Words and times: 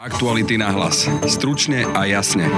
Aktuality 0.00 0.56
na 0.56 0.72
hlas. 0.72 1.04
Stručne 1.28 1.84
a 1.92 2.08
jasne. 2.08 2.48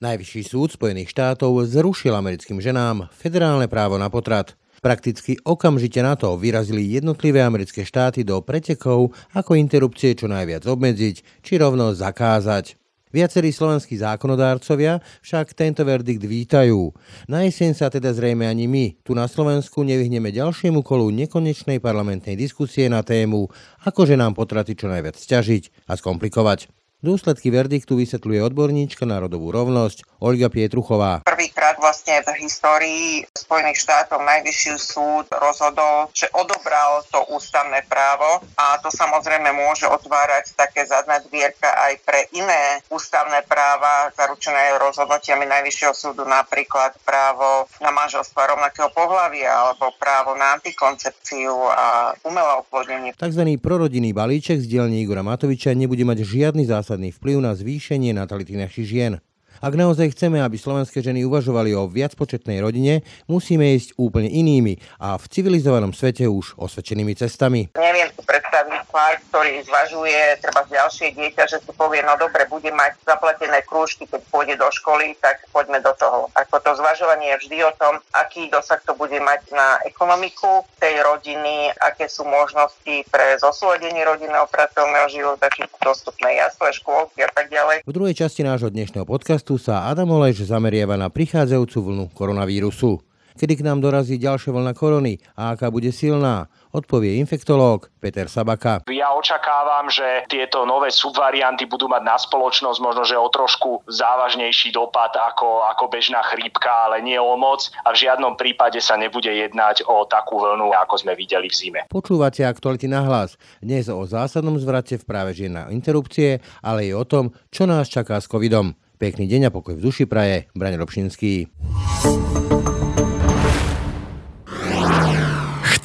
Najvyšší 0.00 0.42
súd 0.48 0.72
Spojených 0.72 1.12
štátov 1.12 1.52
zrušil 1.68 2.16
americkým 2.16 2.64
ženám 2.64 3.12
federálne 3.12 3.68
právo 3.68 4.00
na 4.00 4.08
potrat. 4.08 4.56
Prakticky 4.80 5.36
okamžite 5.44 6.00
na 6.00 6.16
to 6.16 6.32
vyrazili 6.40 6.96
jednotlivé 6.96 7.44
americké 7.44 7.84
štáty 7.84 8.24
do 8.24 8.40
pretekov, 8.40 9.12
ako 9.36 9.52
interrupcie 9.52 10.16
čo 10.16 10.32
najviac 10.32 10.64
obmedziť, 10.64 11.44
či 11.44 11.60
rovno 11.60 11.92
zakázať. 11.92 12.85
Viacerí 13.14 13.54
slovenskí 13.54 13.96
zákonodárcovia 14.02 14.98
však 15.22 15.54
tento 15.54 15.86
verdikt 15.86 16.26
vítajú. 16.26 16.90
Na 17.30 17.46
jeseň 17.46 17.72
sa 17.72 17.86
teda 17.86 18.10
zrejme 18.10 18.42
ani 18.42 18.66
my 18.66 18.98
tu 19.06 19.14
na 19.14 19.30
Slovensku 19.30 19.86
nevyhneme 19.86 20.34
ďalšiemu 20.34 20.82
kolu 20.82 21.14
nekonečnej 21.14 21.78
parlamentnej 21.78 22.34
diskusie 22.34 22.90
na 22.90 23.06
tému, 23.06 23.46
akože 23.86 24.18
nám 24.18 24.34
potraty 24.34 24.74
čo 24.74 24.90
najviac 24.90 25.14
stiažiť 25.14 25.86
a 25.86 25.94
skomplikovať. 25.94 26.75
Dôsledky 27.06 27.54
verdiktu 27.54 27.94
vysvetľuje 27.94 28.42
odborníčka 28.50 29.06
na 29.06 29.22
rodovú 29.22 29.54
rovnosť 29.54 30.18
Olga 30.18 30.50
Pietruchová. 30.50 31.22
Prvýkrát 31.22 31.78
vlastne 31.78 32.18
v 32.26 32.34
histórii 32.42 33.22
Spojených 33.30 33.78
štátov 33.78 34.26
najvyšší 34.26 34.74
súd 34.74 35.30
rozhodol, 35.30 36.10
že 36.10 36.26
odobral 36.34 37.06
to 37.14 37.22
ústavné 37.30 37.86
právo 37.86 38.42
a 38.58 38.82
to 38.82 38.90
samozrejme 38.90 39.54
môže 39.54 39.86
otvárať 39.86 40.58
také 40.58 40.82
zadné 40.82 41.22
dvierka 41.30 41.70
aj 41.70 42.02
pre 42.02 42.26
iné 42.34 42.82
ústavné 42.90 43.46
práva 43.46 44.10
zaručené 44.18 44.74
rozhodnutiami 44.82 45.46
najvyššieho 45.46 45.94
súdu, 45.94 46.26
napríklad 46.26 46.98
právo 47.06 47.70
na 47.78 47.94
manželstvo 47.94 48.34
rovnakého 48.34 48.90
pohľavia 48.90 49.54
alebo 49.54 49.94
právo 49.94 50.34
na 50.34 50.58
antikoncepciu 50.58 51.54
a 51.70 52.18
umelé 52.26 52.52
oplodnenie. 52.66 53.14
Takzvaný 53.14 53.62
prorodinný 53.62 54.10
balíček 54.10 54.58
z 54.58 54.66
dielne 54.66 54.98
Igora 54.98 55.22
Matoviča 55.22 55.70
nebude 55.70 56.02
mať 56.02 56.26
žiadny 56.26 56.66
zásah 56.66 56.95
zásadný 56.96 57.12
vplyv 57.12 57.44
na 57.44 57.52
zvýšenie 57.52 58.16
natality 58.16 58.56
našich 58.56 58.88
žien. 58.88 59.20
Ak 59.60 59.72
naozaj 59.76 60.16
chceme, 60.16 60.40
aby 60.40 60.56
slovenské 60.56 61.04
ženy 61.04 61.28
uvažovali 61.28 61.76
o 61.76 61.88
viacpočetnej 61.88 62.60
rodine, 62.60 63.04
musíme 63.28 63.76
ísť 63.76 63.96
úplne 64.00 64.32
inými 64.32 64.80
a 65.00 65.20
v 65.20 65.24
civilizovanom 65.28 65.92
svete 65.92 66.24
už 66.24 66.56
osvedčenými 66.56 67.12
cestami. 67.16 67.68
Neviem 67.76 68.08
si 68.16 68.20
predstaviť 68.24 68.85
pár, 68.90 69.18
ktorý 69.30 69.62
zvažuje 69.66 70.40
treba 70.40 70.62
ďalšie 70.66 71.12
dieťa, 71.14 71.44
že 71.46 71.58
si 71.62 71.72
povie, 71.74 72.02
no 72.02 72.14
dobre, 72.16 72.46
bude 72.48 72.70
mať 72.72 72.96
zaplatené 73.04 73.62
krúžky, 73.66 74.06
keď 74.08 74.22
pôjde 74.30 74.54
do 74.56 74.68
školy, 74.70 75.18
tak 75.20 75.44
poďme 75.50 75.82
do 75.82 75.92
toho. 75.98 76.30
Ako 76.34 76.62
to 76.62 76.74
zvažovanie 76.78 77.34
je 77.36 77.40
vždy 77.46 77.56
o 77.66 77.72
tom, 77.76 77.98
aký 78.14 78.48
dosah 78.48 78.80
to 78.82 78.94
bude 78.94 79.16
mať 79.18 79.52
na 79.52 79.80
ekonomiku 79.84 80.64
tej 80.80 81.02
rodiny, 81.02 81.70
aké 81.82 82.06
sú 82.08 82.24
možnosti 82.26 83.04
pre 83.10 83.36
zosúladenie 83.42 84.02
rodinného 84.06 84.46
pracovného 84.48 85.08
života, 85.10 85.50
či 85.52 85.66
sú 85.66 85.78
dostupné 85.82 86.38
jasle, 86.40 86.72
škôlky 86.72 87.22
a 87.26 87.30
tak 87.30 87.50
ďalej. 87.52 87.84
V 87.86 87.92
druhej 87.94 88.14
časti 88.16 88.46
nášho 88.46 88.72
dnešného 88.72 89.06
podcastu 89.06 89.58
sa 89.60 89.90
Adam 89.90 90.14
Oleš 90.14 90.46
zameriava 90.46 90.98
na 90.98 91.12
prichádzajúcu 91.12 91.78
vlnu 91.82 92.04
koronavírusu. 92.14 93.02
Kedy 93.36 93.60
k 93.60 93.66
nám 93.68 93.84
dorazí 93.84 94.16
ďalšia 94.16 94.48
vlna 94.48 94.72
korony 94.72 95.20
a 95.36 95.52
aká 95.52 95.68
bude 95.68 95.92
silná, 95.92 96.48
odpovie 96.76 97.16
infektológ 97.16 97.88
Peter 97.98 98.28
Sabaka. 98.28 98.84
Ja 98.92 99.16
očakávam, 99.16 99.88
že 99.88 100.28
tieto 100.28 100.68
nové 100.68 100.92
subvarianty 100.92 101.64
budú 101.64 101.88
mať 101.88 102.02
na 102.04 102.16
spoločnosť 102.20 102.78
možno, 102.84 103.02
že 103.08 103.16
o 103.16 103.26
trošku 103.32 103.88
závažnejší 103.88 104.76
dopad 104.76 105.16
ako, 105.16 105.64
ako 105.72 105.88
bežná 105.88 106.20
chrípka, 106.28 106.92
ale 106.92 107.00
nie 107.00 107.16
o 107.16 107.34
moc 107.40 107.72
a 107.82 107.96
v 107.96 108.04
žiadnom 108.04 108.36
prípade 108.36 108.78
sa 108.84 109.00
nebude 109.00 109.32
jednať 109.32 109.88
o 109.88 110.04
takú 110.04 110.36
vlnu, 110.36 110.76
ako 110.76 111.00
sme 111.00 111.16
videli 111.16 111.48
v 111.48 111.56
zime. 111.56 111.80
Počúvate 111.88 112.44
aktuality 112.44 112.86
na 112.86 113.00
hlas. 113.08 113.40
Dnes 113.64 113.88
o 113.88 114.04
zásadnom 114.04 114.60
zvrate 114.60 115.00
v 115.00 115.08
práve 115.08 115.32
žien 115.32 115.56
na 115.56 115.72
interrupcie, 115.72 116.44
ale 116.60 116.90
i 116.90 116.92
o 116.92 117.08
tom, 117.08 117.32
čo 117.48 117.64
nás 117.64 117.88
čaká 117.88 118.20
s 118.20 118.28
covidom. 118.28 118.76
Pekný 118.96 119.28
deň 119.28 119.48
a 119.48 119.54
pokoj 119.54 119.76
v 119.76 119.84
duši 119.84 120.08
praje, 120.08 120.48
Braň 120.56 120.80
Robšinský. 120.80 121.52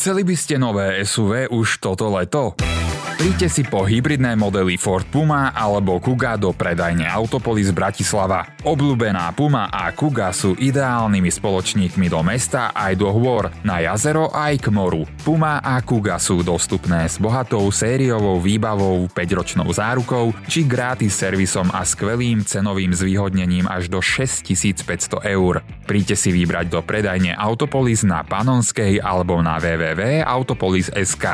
Chceli 0.02 0.26
by 0.26 0.34
ste 0.34 0.58
nové 0.58 0.98
SUV 1.06 1.54
už 1.54 1.78
toto 1.78 2.10
leto? 2.10 2.58
Príďte 3.22 3.54
si 3.54 3.62
po 3.62 3.86
hybridné 3.86 4.34
modely 4.34 4.82
Ford 4.82 5.06
Puma 5.06 5.54
alebo 5.54 6.02
Kuga 6.02 6.42
do 6.42 6.58
predajne 6.58 7.06
Autopolis 7.06 7.70
Bratislava. 7.70 8.50
Obľúbená 8.66 9.30
Puma 9.38 9.70
a 9.70 9.94
Kuga 9.94 10.34
sú 10.34 10.58
ideálnymi 10.58 11.30
spoločníkmi 11.30 12.10
do 12.10 12.26
mesta 12.26 12.74
aj 12.74 12.98
do 12.98 13.14
hôr, 13.14 13.54
na 13.62 13.78
jazero 13.78 14.34
aj 14.34 14.66
k 14.66 14.74
moru. 14.74 15.06
Puma 15.22 15.62
a 15.62 15.78
Kuga 15.86 16.18
sú 16.18 16.42
dostupné 16.42 17.06
s 17.06 17.22
bohatou 17.22 17.70
sériovou 17.70 18.42
výbavou, 18.42 19.06
5-ročnou 19.14 19.70
zárukou 19.70 20.34
či 20.50 20.66
gratis 20.66 21.14
servisom 21.14 21.70
a 21.78 21.86
skvelým 21.86 22.42
cenovým 22.42 22.90
zvýhodnením 22.90 23.70
až 23.70 23.86
do 23.86 24.02
6500 24.02 24.82
eur. 25.30 25.62
Príďte 25.86 26.18
si 26.18 26.34
vybrať 26.34 26.74
do 26.74 26.82
predajne 26.82 27.38
Autopolis 27.38 28.02
na 28.02 28.26
Panonskej 28.26 28.98
alebo 28.98 29.46
na 29.46 29.62
www.autopolis.sk. 29.62 31.26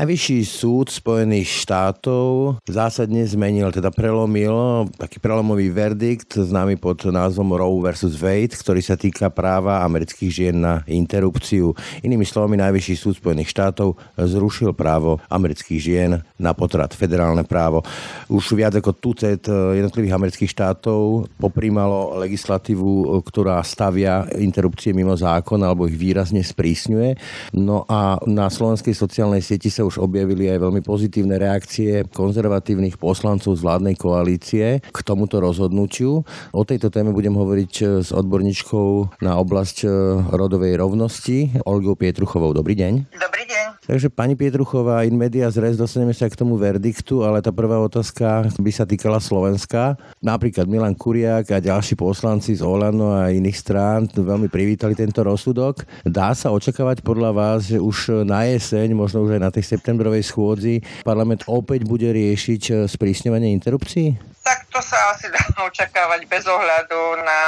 Najvyšší 0.00 0.48
súd 0.48 0.88
Spojených 0.88 1.60
štátov 1.60 2.56
zásadne 2.64 3.20
zmenil, 3.28 3.68
teda 3.68 3.92
prelomil 3.92 4.88
taký 4.96 5.20
prelomový 5.20 5.68
verdikt 5.68 6.40
známy 6.40 6.80
pod 6.80 7.04
názvom 7.04 7.52
Roe 7.52 7.84
vs. 7.84 8.16
Wade, 8.16 8.56
ktorý 8.56 8.80
sa 8.80 8.96
týka 8.96 9.28
práva 9.28 9.84
amerických 9.84 10.30
žien 10.32 10.56
na 10.56 10.80
interrupciu. 10.88 11.76
Inými 12.00 12.24
slovami, 12.24 12.56
Najvyšší 12.56 12.94
súd 12.96 13.20
Spojených 13.20 13.52
štátov 13.52 14.00
zrušil 14.16 14.72
právo 14.72 15.20
amerických 15.28 15.80
žien 15.84 16.16
na 16.40 16.56
potrat, 16.56 16.96
federálne 16.96 17.44
právo. 17.44 17.84
Už 18.32 18.56
viac 18.56 18.72
ako 18.80 18.96
tucet 18.96 19.44
jednotlivých 19.52 20.16
amerických 20.16 20.48
štátov 20.48 21.28
poprímalo 21.36 22.16
legislatívu, 22.24 23.20
ktorá 23.20 23.60
stavia 23.60 24.24
interrupcie 24.40 24.96
mimo 24.96 25.12
zákon 25.12 25.60
alebo 25.60 25.84
ich 25.84 26.00
výrazne 26.00 26.40
sprísňuje. 26.40 27.20
No 27.52 27.84
a 27.84 28.16
na 28.24 28.48
slovenskej 28.48 28.96
sociálnej 28.96 29.44
sieti 29.44 29.68
sa 29.68 29.80
sa 29.80 29.88
už 29.90 29.98
objavili 29.98 30.46
aj 30.46 30.62
veľmi 30.62 30.86
pozitívne 30.86 31.34
reakcie 31.34 32.06
konzervatívnych 32.14 32.94
poslancov 32.94 33.58
z 33.58 33.64
vládnej 33.66 33.98
koalície 33.98 34.78
k 34.78 34.98
tomuto 35.02 35.42
rozhodnutiu. 35.42 36.22
O 36.54 36.62
tejto 36.62 36.94
téme 36.94 37.10
budem 37.10 37.34
hovoriť 37.34 37.72
e, 37.82 37.84
s 38.06 38.14
odborníčkou 38.14 39.18
na 39.26 39.34
oblasť 39.42 39.76
e, 39.82 39.86
rodovej 40.30 40.78
rovnosti 40.78 41.50
Olgou 41.66 41.98
Pietruchovou. 41.98 42.54
Dobrý 42.54 42.78
deň. 42.78 43.10
Dobrý 43.10 43.44
deň. 43.50 43.79
Takže 43.90 44.06
pani 44.06 44.38
Pietruchová, 44.38 45.02
in 45.02 45.18
media 45.18 45.50
zres, 45.50 45.74
dostaneme 45.74 46.14
sa 46.14 46.30
k 46.30 46.38
tomu 46.38 46.54
verdiktu, 46.54 47.26
ale 47.26 47.42
tá 47.42 47.50
prvá 47.50 47.74
otázka 47.82 48.46
by 48.62 48.70
sa 48.70 48.86
týkala 48.86 49.18
Slovenska. 49.18 49.98
Napríklad 50.22 50.70
Milan 50.70 50.94
Kuriak 50.94 51.50
a 51.50 51.58
ďalší 51.58 51.98
poslanci 51.98 52.54
z 52.54 52.62
Olano 52.62 53.18
a 53.18 53.34
iných 53.34 53.58
strán 53.58 54.06
veľmi 54.06 54.46
privítali 54.46 54.94
tento 54.94 55.26
rozsudok. 55.26 55.82
Dá 56.06 56.30
sa 56.38 56.54
očakávať 56.54 57.02
podľa 57.02 57.34
vás, 57.34 57.66
že 57.66 57.82
už 57.82 58.22
na 58.22 58.46
jeseň, 58.46 58.94
možno 58.94 59.26
už 59.26 59.34
aj 59.34 59.42
na 59.42 59.50
tej 59.50 59.66
septembrovej 59.66 60.22
schôdzi 60.22 60.86
parlament 61.02 61.42
opäť 61.50 61.82
bude 61.82 62.06
riešiť 62.14 62.86
sprísňovanie 62.86 63.50
interrupcií? 63.58 64.30
Tak 64.40 64.72
to 64.72 64.80
sa 64.80 64.96
asi 65.12 65.28
dá 65.28 65.42
očakávať 65.68 66.24
bez 66.24 66.48
ohľadu 66.48 67.26
na 67.26 67.40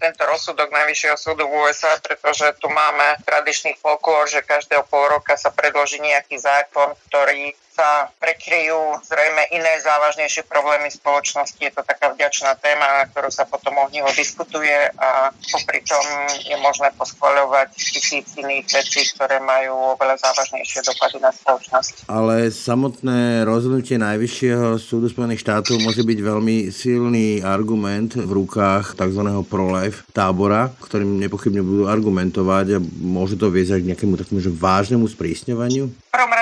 tento 0.00 0.26
rozsudok 0.26 0.72
Najvyššieho 0.74 1.16
súdu 1.16 1.46
v 1.46 1.54
USA, 1.68 1.94
pretože 2.02 2.50
tu 2.58 2.66
máme 2.66 3.22
tradičný 3.22 3.78
folklór, 3.78 4.26
že 4.26 4.42
každého 4.42 4.82
pol 4.90 5.06
roka 5.06 5.38
sa 5.38 5.54
predloží 5.66 5.98
nejaký 5.98 6.38
zákon, 6.38 6.94
ktorý 7.10 7.50
sa 7.76 8.08
prekryjú 8.16 9.04
zrejme 9.04 9.52
iné 9.52 9.76
závažnejšie 9.84 10.48
problémy 10.48 10.88
spoločnosti. 10.88 11.60
Je 11.60 11.72
to 11.76 11.84
taká 11.84 12.16
vďačná 12.16 12.56
téma, 12.56 13.04
na 13.04 13.04
ktorú 13.12 13.28
sa 13.28 13.44
potom 13.44 13.76
ohnivo 13.76 14.08
diskutuje 14.16 14.88
a 14.96 15.28
popri 15.52 15.84
tom 15.84 16.04
je 16.40 16.56
možné 16.56 16.88
poschvaľovať 16.96 17.76
tisíc 17.76 18.32
iných 18.40 18.64
vecí, 18.64 19.04
ktoré 19.12 19.44
majú 19.44 19.92
oveľa 19.92 20.16
závažnejšie 20.24 20.80
dopady 20.88 21.20
na 21.20 21.30
spoločnosť. 21.36 22.08
Ale 22.08 22.48
samotné 22.48 23.44
rozhodnutie 23.44 24.00
Najvyššieho 24.00 24.80
súdu 24.80 25.12
Spojených 25.12 25.44
štátov 25.44 25.76
môže 25.84 26.00
byť 26.00 26.18
veľmi 26.24 26.72
silný 26.72 27.44
argument 27.44 28.16
v 28.16 28.30
rukách 28.32 28.96
tzv. 28.96 29.22
pro-life 29.44 30.08
tábora, 30.16 30.72
ktorým 30.80 31.20
nepochybne 31.20 31.60
budú 31.60 31.84
argumentovať 31.90 32.66
a 32.76 32.84
môže 33.02 33.36
to 33.36 33.52
viesť 33.52 33.76
aj 33.76 33.80
k 33.84 33.88
nejakému 33.92 34.14
takému 34.16 34.40
vážnemu 34.56 35.04
sprísňovaniu? 35.10 35.90
Prvom 36.08 36.32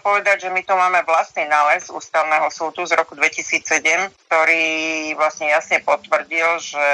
povedať, 0.00 0.48
že 0.48 0.50
my 0.50 0.64
tu 0.64 0.74
máme 0.74 1.04
vlastný 1.04 1.46
nález 1.46 1.86
Ústavného 1.92 2.48
súdu 2.48 2.82
z 2.88 2.96
roku 2.98 3.14
2007, 3.14 4.10
ktorý 4.26 4.66
vlastne 5.14 5.52
jasne 5.52 5.84
potvrdil, 5.84 6.58
že 6.58 6.86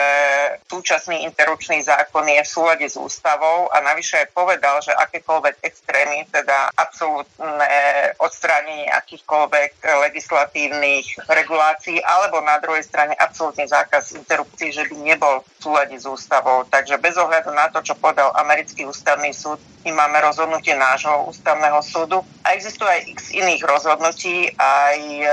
súčasný 0.66 1.24
interrupčný 1.24 1.80
zákon 1.80 2.26
je 2.26 2.42
v 2.42 2.52
súlade 2.52 2.86
s 2.86 2.98
ústavou 2.98 3.70
a 3.70 3.80
navyše 3.80 4.26
aj 4.26 4.34
povedal, 4.34 4.82
že 4.82 4.92
akékoľvek 4.92 5.62
extrémy, 5.62 6.26
teda 6.28 6.74
absolútne 6.74 7.70
odstránenie 8.18 8.90
akýchkoľvek 8.90 9.86
legislatívnych 10.10 11.30
regulácií 11.30 12.02
alebo 12.02 12.42
na 12.42 12.58
druhej 12.58 12.82
strane 12.82 13.14
absolútny 13.16 13.70
zákaz 13.70 14.18
interrupcií, 14.18 14.74
že 14.74 14.84
by 14.90 14.96
nebol 15.00 15.46
v 15.46 15.62
súlade 15.62 15.96
s 15.96 16.04
ústavou. 16.04 16.66
Takže 16.66 16.98
bez 16.98 17.14
ohľadu 17.14 17.54
na 17.54 17.70
to, 17.70 17.80
čo 17.80 17.94
podal 17.94 18.34
americký 18.34 18.84
ústavný 18.84 19.30
súd, 19.30 19.62
my 19.86 19.94
máme 19.94 20.18
rozhodnutie 20.18 20.74
nášho 20.74 21.30
ústavného 21.30 21.78
súdu 21.78 22.26
a 22.42 22.58
existuje 22.58 22.90
aj 22.90 23.05
x 23.06 23.32
iných 23.32 23.62
rozhodnutí, 23.62 24.50
aj 24.58 24.98
e, 24.98 25.28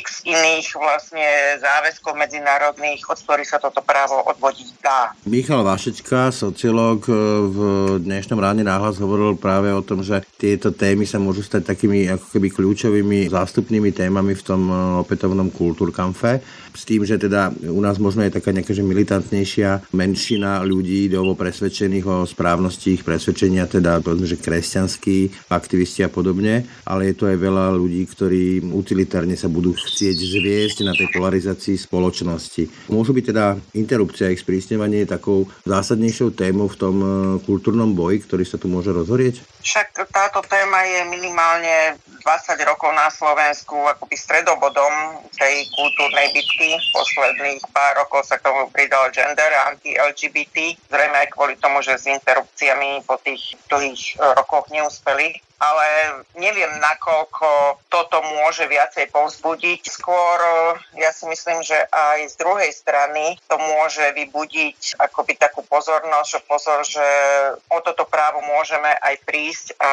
x 0.00 0.24
iných 0.24 0.66
vlastne 0.74 1.26
záväzkov 1.60 2.16
medzinárodných, 2.16 3.04
od 3.06 3.18
ktorých 3.20 3.50
sa 3.50 3.58
toto 3.60 3.84
právo 3.84 4.24
odvodiť 4.24 4.68
dá. 4.80 5.12
Michal 5.28 5.62
Vašečka, 5.62 6.32
sociológ, 6.32 7.04
e, 7.06 7.12
v 7.46 7.58
dnešnom 8.00 8.40
ráne 8.40 8.64
náhlas 8.64 8.96
hovoril 8.98 9.36
práve 9.36 9.68
o 9.70 9.84
tom, 9.84 10.00
že 10.00 10.24
tieto 10.40 10.72
témy 10.72 11.04
sa 11.04 11.20
môžu 11.20 11.44
stať 11.44 11.76
takými 11.76 12.08
ako 12.08 12.26
keby 12.32 12.48
kľúčovými 12.50 13.28
zástupnými 13.28 13.92
témami 13.92 14.32
v 14.32 14.42
tom 14.42 14.62
e, 14.68 14.74
opätovnom 15.04 15.52
kultúrkamfe 15.52 16.40
s 16.74 16.82
tým, 16.86 17.02
že 17.02 17.18
teda 17.18 17.50
u 17.70 17.80
nás 17.82 17.98
možno 17.98 18.22
je 18.24 18.34
taká 18.34 18.54
nejaká 18.54 18.72
že 18.72 18.86
militantnejšia 18.86 19.90
menšina 19.92 20.62
ľudí 20.62 21.10
dovo 21.10 21.34
presvedčených 21.34 22.06
o 22.06 22.16
správnosti 22.26 23.00
ich 23.00 23.02
presvedčenia, 23.02 23.66
teda 23.66 24.00
povedzme, 24.00 24.26
že 24.26 24.38
kresťanskí 24.38 25.50
aktivisti 25.50 26.06
a 26.06 26.10
podobne, 26.10 26.66
ale 26.86 26.99
je 27.06 27.16
to 27.16 27.28
aj 27.28 27.36
veľa 27.38 27.76
ľudí, 27.76 28.02
ktorí 28.08 28.64
utilitárne 28.72 29.36
sa 29.38 29.46
budú 29.46 29.72
chcieť 29.76 30.16
zviesť 30.16 30.84
na 30.84 30.92
tej 30.92 31.08
polarizácii 31.14 31.76
spoločnosti. 31.78 32.90
Môžu 32.90 33.14
byť 33.16 33.24
teda 33.30 33.56
interrupcia 33.76 34.28
a 34.28 34.34
ich 34.34 34.42
sprísňovanie 34.42 35.08
takou 35.08 35.48
zásadnejšou 35.64 36.34
témou 36.34 36.68
v 36.68 36.78
tom 36.78 36.96
e, 37.00 37.06
kultúrnom 37.44 37.92
boji, 37.92 38.24
ktorý 38.24 38.44
sa 38.44 38.60
tu 38.60 38.66
môže 38.66 38.90
rozhorieť? 38.90 39.40
Však 39.60 40.08
táto 40.08 40.40
téma 40.48 40.80
je 40.88 41.00
minimálne 41.12 42.00
20 42.20 42.68
rokov 42.68 42.90
na 42.92 43.08
Slovensku 43.12 43.76
akoby 43.96 44.16
stredobodom 44.16 45.24
tej 45.36 45.68
kultúrnej 45.72 46.32
bitky. 46.32 46.76
Posledných 46.92 47.64
pár 47.72 48.00
rokov 48.04 48.28
sa 48.28 48.36
k 48.36 48.48
tomu 48.48 48.68
pridal 48.72 49.08
gender 49.12 49.50
a 49.56 49.72
anti-LGBT, 49.72 50.76
zrejme 50.88 51.16
aj 51.24 51.28
kvôli 51.32 51.54
tomu, 51.60 51.80
že 51.84 51.96
s 51.96 52.08
interrupciami 52.08 53.04
po 53.04 53.16
tých 53.20 53.56
dlhých 53.68 54.20
rokoch 54.36 54.68
neúspeli 54.72 55.49
ale 55.60 55.86
neviem, 56.40 56.72
nakoľko 56.80 57.84
toto 57.92 58.24
môže 58.24 58.64
viacej 58.64 59.12
povzbudiť. 59.12 59.80
Skôr 59.92 60.40
ja 60.96 61.12
si 61.12 61.28
myslím, 61.28 61.60
že 61.60 61.76
aj 61.92 62.32
z 62.32 62.34
druhej 62.40 62.72
strany 62.72 63.36
to 63.44 63.60
môže 63.60 64.02
vybudiť 64.16 64.96
akoby 64.96 65.36
takú 65.36 65.60
pozornosť, 65.68 66.28
že 66.32 66.40
pozor, 66.48 66.78
že 66.82 67.06
o 67.68 67.78
toto 67.84 68.08
právo 68.08 68.40
môžeme 68.40 68.88
aj 68.88 69.20
prísť 69.28 69.76
a 69.76 69.92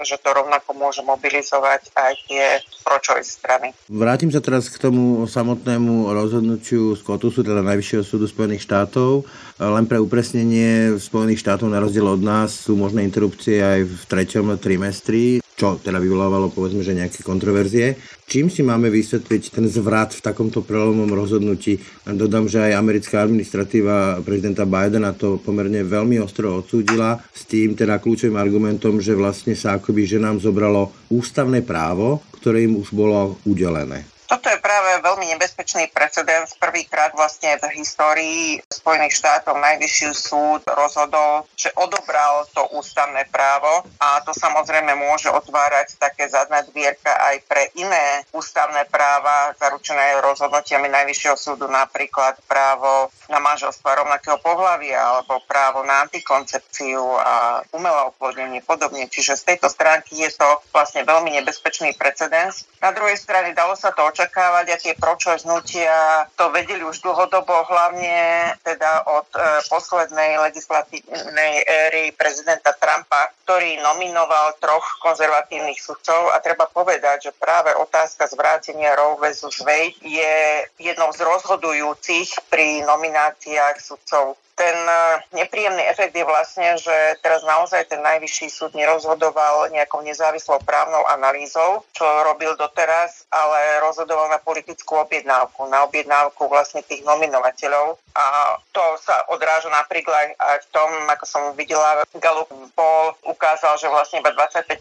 že 0.00 0.16
to 0.16 0.32
rovnako 0.32 0.72
môže 0.72 1.04
mobilizovať 1.04 1.92
aj 1.92 2.12
tie 2.26 2.44
pročové 2.80 3.20
strany. 3.20 3.76
Vrátim 3.92 4.32
sa 4.32 4.40
teraz 4.40 4.72
k 4.72 4.80
tomu 4.80 5.28
samotnému 5.28 6.08
rozhodnutiu 6.08 6.96
Skotusu, 6.96 7.44
teda 7.44 7.60
Najvyššieho 7.60 8.02
súdu 8.02 8.24
Spojených 8.24 8.64
štátov. 8.64 9.28
Len 9.60 9.84
pre 9.84 10.00
upresnenie 10.00 10.96
Spojených 10.96 11.42
štátov 11.42 11.68
na 11.68 11.82
rozdiel 11.82 12.06
od 12.08 12.22
nás 12.22 12.54
sú 12.68 12.78
možné 12.78 13.04
interrupcie 13.04 13.60
aj 13.60 13.80
v 13.84 14.02
treťom 14.08 14.56
trimestri 14.60 15.42
čo 15.62 15.78
teda 15.78 16.02
vyvolávalo 16.02 16.50
povedzme, 16.50 16.82
že 16.82 16.90
nejaké 16.90 17.22
kontroverzie. 17.22 17.94
Čím 18.26 18.50
si 18.50 18.66
máme 18.66 18.90
vysvetliť 18.90 19.54
ten 19.54 19.70
zvrat 19.70 20.10
v 20.10 20.18
takomto 20.18 20.66
prelomom 20.66 21.06
rozhodnutí? 21.06 21.78
Dodám, 22.02 22.50
že 22.50 22.66
aj 22.66 22.82
americká 22.82 23.22
administratíva 23.22 24.18
prezidenta 24.26 24.66
Bidena 24.66 25.14
to 25.14 25.38
pomerne 25.38 25.86
veľmi 25.86 26.18
ostro 26.18 26.58
odsúdila 26.58 27.22
s 27.30 27.46
tým 27.46 27.78
teda 27.78 28.02
kľúčovým 28.02 28.34
argumentom, 28.34 28.98
že 28.98 29.14
vlastne 29.14 29.54
sa 29.54 29.78
akoby 29.78 30.02
ženám 30.02 30.42
zobralo 30.42 30.90
ústavné 31.14 31.62
právo, 31.62 32.26
ktoré 32.42 32.66
im 32.66 32.82
už 32.82 32.90
bolo 32.90 33.38
udelené. 33.46 34.02
Toto 34.32 34.48
je 34.48 34.64
práve 34.64 35.04
veľmi 35.04 35.28
nebezpečný 35.36 35.92
precedens. 35.92 36.56
Prvýkrát 36.56 37.12
vlastne 37.12 37.52
v 37.60 37.84
histórii 37.84 38.64
Spojených 38.64 39.20
štátov 39.20 39.60
najvyšší 39.60 40.08
súd 40.16 40.64
rozhodol, 40.72 41.44
že 41.52 41.68
odobral 41.76 42.48
to 42.56 42.64
ústavné 42.72 43.28
právo 43.28 43.84
a 44.00 44.24
to 44.24 44.32
samozrejme 44.32 44.88
môže 44.96 45.28
otvárať 45.28 46.00
také 46.00 46.32
zadné 46.32 46.64
dvierka 46.72 47.12
aj 47.12 47.44
pre 47.44 47.76
iné 47.76 48.24
ústavné 48.32 48.88
práva 48.88 49.52
zaručené 49.60 50.24
rozhodnutiami 50.24 50.88
najvyššieho 50.88 51.36
súdu, 51.36 51.68
napríklad 51.68 52.40
právo 52.48 53.12
na 53.28 53.36
manželstva 53.36 54.00
rovnakého 54.00 54.40
pohľavia 54.40 54.96
alebo 54.96 55.44
právo 55.44 55.84
na 55.84 56.08
antikoncepciu 56.08 57.04
a 57.20 57.60
umelé 57.76 58.00
oplodnenie 58.08 58.64
podobne. 58.64 59.12
Čiže 59.12 59.36
z 59.36 59.44
tejto 59.44 59.68
stránky 59.68 60.24
je 60.24 60.32
to 60.32 60.48
vlastne 60.72 61.04
veľmi 61.04 61.36
nebezpečný 61.36 61.92
precedens. 62.00 62.64
Na 62.80 62.96
druhej 62.96 63.20
strane 63.20 63.52
dalo 63.52 63.76
sa 63.76 63.92
to 63.92 64.00
očakávať 64.00 64.21
očakávať 64.22 64.66
a 64.70 64.78
tie 64.78 64.94
hnutia 65.42 66.30
to 66.38 66.46
vedeli 66.54 66.86
už 66.86 67.02
dlhodobo, 67.02 67.66
hlavne 67.66 68.54
teda 68.62 69.02
od 69.10 69.26
e, 69.34 69.38
poslednej 69.66 70.38
legislatívnej 70.38 71.66
éry 71.66 72.14
prezidenta 72.14 72.70
Trumpa, 72.78 73.34
ktorý 73.42 73.82
nominoval 73.82 74.54
troch 74.62 74.86
konzervatívnych 75.02 75.82
sudcov 75.82 76.30
a 76.30 76.38
treba 76.38 76.70
povedať, 76.70 77.30
že 77.30 77.32
práve 77.34 77.74
otázka 77.74 78.30
zvrátenia 78.30 78.94
Roe 78.94 79.18
vs. 79.18 79.58
Wade 79.66 79.98
je 80.06 80.36
jednou 80.78 81.10
z 81.10 81.26
rozhodujúcich 81.26 82.46
pri 82.46 82.86
nomináciách 82.86 83.82
sudcov 83.82 84.38
ten 84.62 84.78
e, 84.78 84.94
nepríjemný 85.42 85.82
efekt 85.90 86.14
je 86.14 86.22
vlastne, 86.22 86.78
že 86.78 86.94
teraz 87.18 87.42
naozaj 87.42 87.90
ten 87.90 87.98
najvyšší 87.98 88.46
súd 88.46 88.78
nerozhodoval 88.78 89.74
nejakou 89.74 90.06
nezávislou 90.06 90.62
právnou 90.62 91.02
analýzou, 91.10 91.82
čo 91.90 92.06
robil 92.22 92.54
doteraz, 92.54 93.26
ale 93.34 93.82
rozhodoval 93.82 94.30
na 94.30 94.38
politickú 94.38 95.02
objednávku, 95.02 95.66
na 95.66 95.82
objednávku 95.82 96.46
vlastne 96.46 96.86
tých 96.86 97.02
nominovateľov. 97.02 97.98
A 98.14 98.26
to 98.70 98.84
sa 99.02 99.26
odráža 99.34 99.72
napríklad 99.74 100.38
aj 100.38 100.58
v 100.62 100.70
tom, 100.70 100.90
ako 101.10 101.24
som 101.26 101.42
videla, 101.58 102.06
Gallup 102.22 102.52
Poll 102.78 103.18
ukázal, 103.26 103.74
že 103.82 103.90
vlastne 103.90 104.22
iba 104.22 104.30
25% 104.30 104.78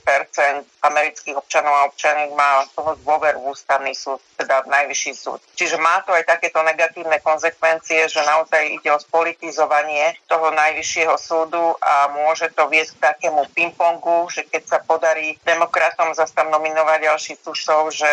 amerických 0.85 1.39
občanov 1.41 1.73
a 1.73 1.87
občaniek 1.89 2.29
má 2.37 2.69
toho 2.77 2.93
dôver 3.01 3.33
v 3.39 3.49
ústavný 3.49 3.97
súd, 3.97 4.21
teda 4.37 4.61
v 4.67 4.71
najvyšší 4.77 5.13
súd. 5.17 5.39
Čiže 5.57 5.81
má 5.81 6.03
to 6.05 6.13
aj 6.13 6.27
takéto 6.27 6.61
negatívne 6.61 7.17
konsekvencie, 7.23 8.05
že 8.11 8.21
naozaj 8.21 8.77
ide 8.77 8.91
o 8.91 8.99
spolitizovanie 8.99 9.70
financovanie 9.71 10.19
toho 10.27 10.51
najvyššieho 10.51 11.15
súdu 11.15 11.63
a 11.79 12.11
môže 12.11 12.51
to 12.51 12.67
viesť 12.67 12.91
k 12.99 13.03
takému 13.07 13.47
pingpongu, 13.55 14.27
že 14.27 14.43
keď 14.43 14.63
sa 14.67 14.77
podarí 14.83 15.39
demokratom 15.47 16.11
zase 16.11 16.35
tam 16.35 16.51
nominovať 16.51 17.07
ďalší 17.07 17.33
sudcov, 17.39 17.95
že 17.95 18.07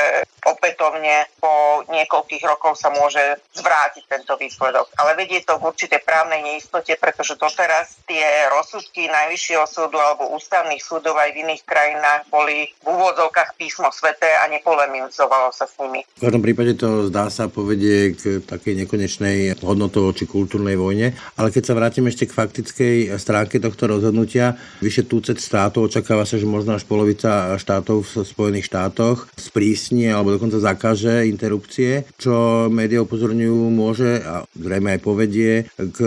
opätovne 0.47 1.27
po 1.43 1.83
niekoľkých 1.91 2.45
rokoch 2.47 2.79
sa 2.79 2.95
môže 2.95 3.21
zvrátiť 3.59 4.07
tento 4.07 4.39
výsledok. 4.39 4.87
Ale 5.03 5.19
vedie 5.19 5.43
to 5.43 5.59
k 5.59 5.67
určitej 5.67 6.01
právnej 6.07 6.47
neistote, 6.47 6.95
pretože 6.95 7.35
doteraz 7.35 7.99
tie 8.07 8.23
rozsudky 8.55 9.11
najvyššieho 9.11 9.67
súdu 9.67 9.99
alebo 9.99 10.31
ústavných 10.39 10.81
súdov 10.83 11.19
aj 11.19 11.35
v 11.35 11.43
iných 11.43 11.63
krajinách 11.67 12.23
boli 12.31 12.71
v 12.83 12.87
úvodzovkách 12.87 13.59
písmo 13.59 13.91
sveté 13.91 14.31
a 14.39 14.47
nepolemizovalo 14.47 15.51
sa 15.51 15.67
s 15.67 15.75
nimi. 15.83 16.07
V 16.19 16.23
každom 16.23 16.43
prípade 16.43 16.79
to 16.79 17.11
zdá 17.11 17.27
sa 17.29 17.51
povedie 17.51 18.15
k 18.15 18.43
takej 18.47 18.87
nekonečnej 18.87 19.59
hodnotovo 19.63 20.15
či 20.15 20.25
kultúrnej 20.25 20.79
vojne. 20.79 21.19
Ale 21.39 21.55
keď 21.55 21.71
sa 21.71 21.79
vrátim 21.79 22.03
ešte 22.11 22.27
k 22.27 22.35
faktickej 22.35 22.97
stránke 23.15 23.63
tohto 23.63 23.87
rozhodnutia, 23.87 24.59
vyše 24.83 25.07
tucet 25.07 25.39
štátov, 25.39 25.87
očakáva 25.87 26.27
sa, 26.27 26.35
že 26.35 26.51
možno 26.51 26.75
až 26.75 26.83
polovica 26.83 27.55
štátov 27.55 28.03
v 28.03 28.13
Spojených 28.27 28.67
štátoch 28.67 29.31
sprísni 29.39 30.11
alebo 30.11 30.35
dokonca 30.35 30.59
zakáže 30.59 31.31
interrupcie, 31.31 32.11
čo 32.19 32.67
médiá 32.67 33.07
upozorňujú 33.07 33.71
môže 33.71 34.19
a 34.27 34.43
zrejme 34.59 34.99
aj 34.99 35.01
povedie 35.01 35.71
k 35.79 35.99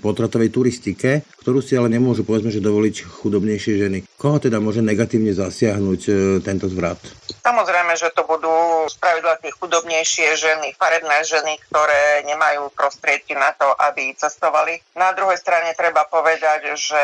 potratovej 0.00 0.48
turistike, 0.48 1.20
ktorú 1.44 1.60
si 1.60 1.76
ale 1.76 1.92
nemôžu 1.92 2.24
povedzme, 2.24 2.48
že 2.48 2.64
dovoliť 2.64 3.04
chudobnejšie 3.04 3.74
ženy. 3.80 3.98
Koho 4.16 4.36
teda 4.40 4.56
môže 4.60 4.80
negatívne 4.80 5.36
zasiahnuť 5.36 6.00
e, 6.04 6.12
tento 6.44 6.68
zvrat? 6.68 7.00
Samozrejme, 7.40 7.96
že 7.96 8.12
to 8.12 8.28
budú 8.28 8.52
spravidla 8.88 9.40
tie 9.40 9.52
chudobnejšie 9.54 10.36
ženy, 10.36 10.74
farebné 10.76 11.24
ženy, 11.24 11.60
ktoré 11.68 12.24
nemajú 12.24 12.72
prostriedky 12.74 13.36
na 13.36 13.52
to, 13.54 13.68
aby 13.92 14.12
cestovali. 14.16 14.80
Na 14.96 15.12
druhej 15.12 15.38
strane 15.38 15.76
treba 15.76 16.08
povedať, 16.08 16.74
že 16.74 17.02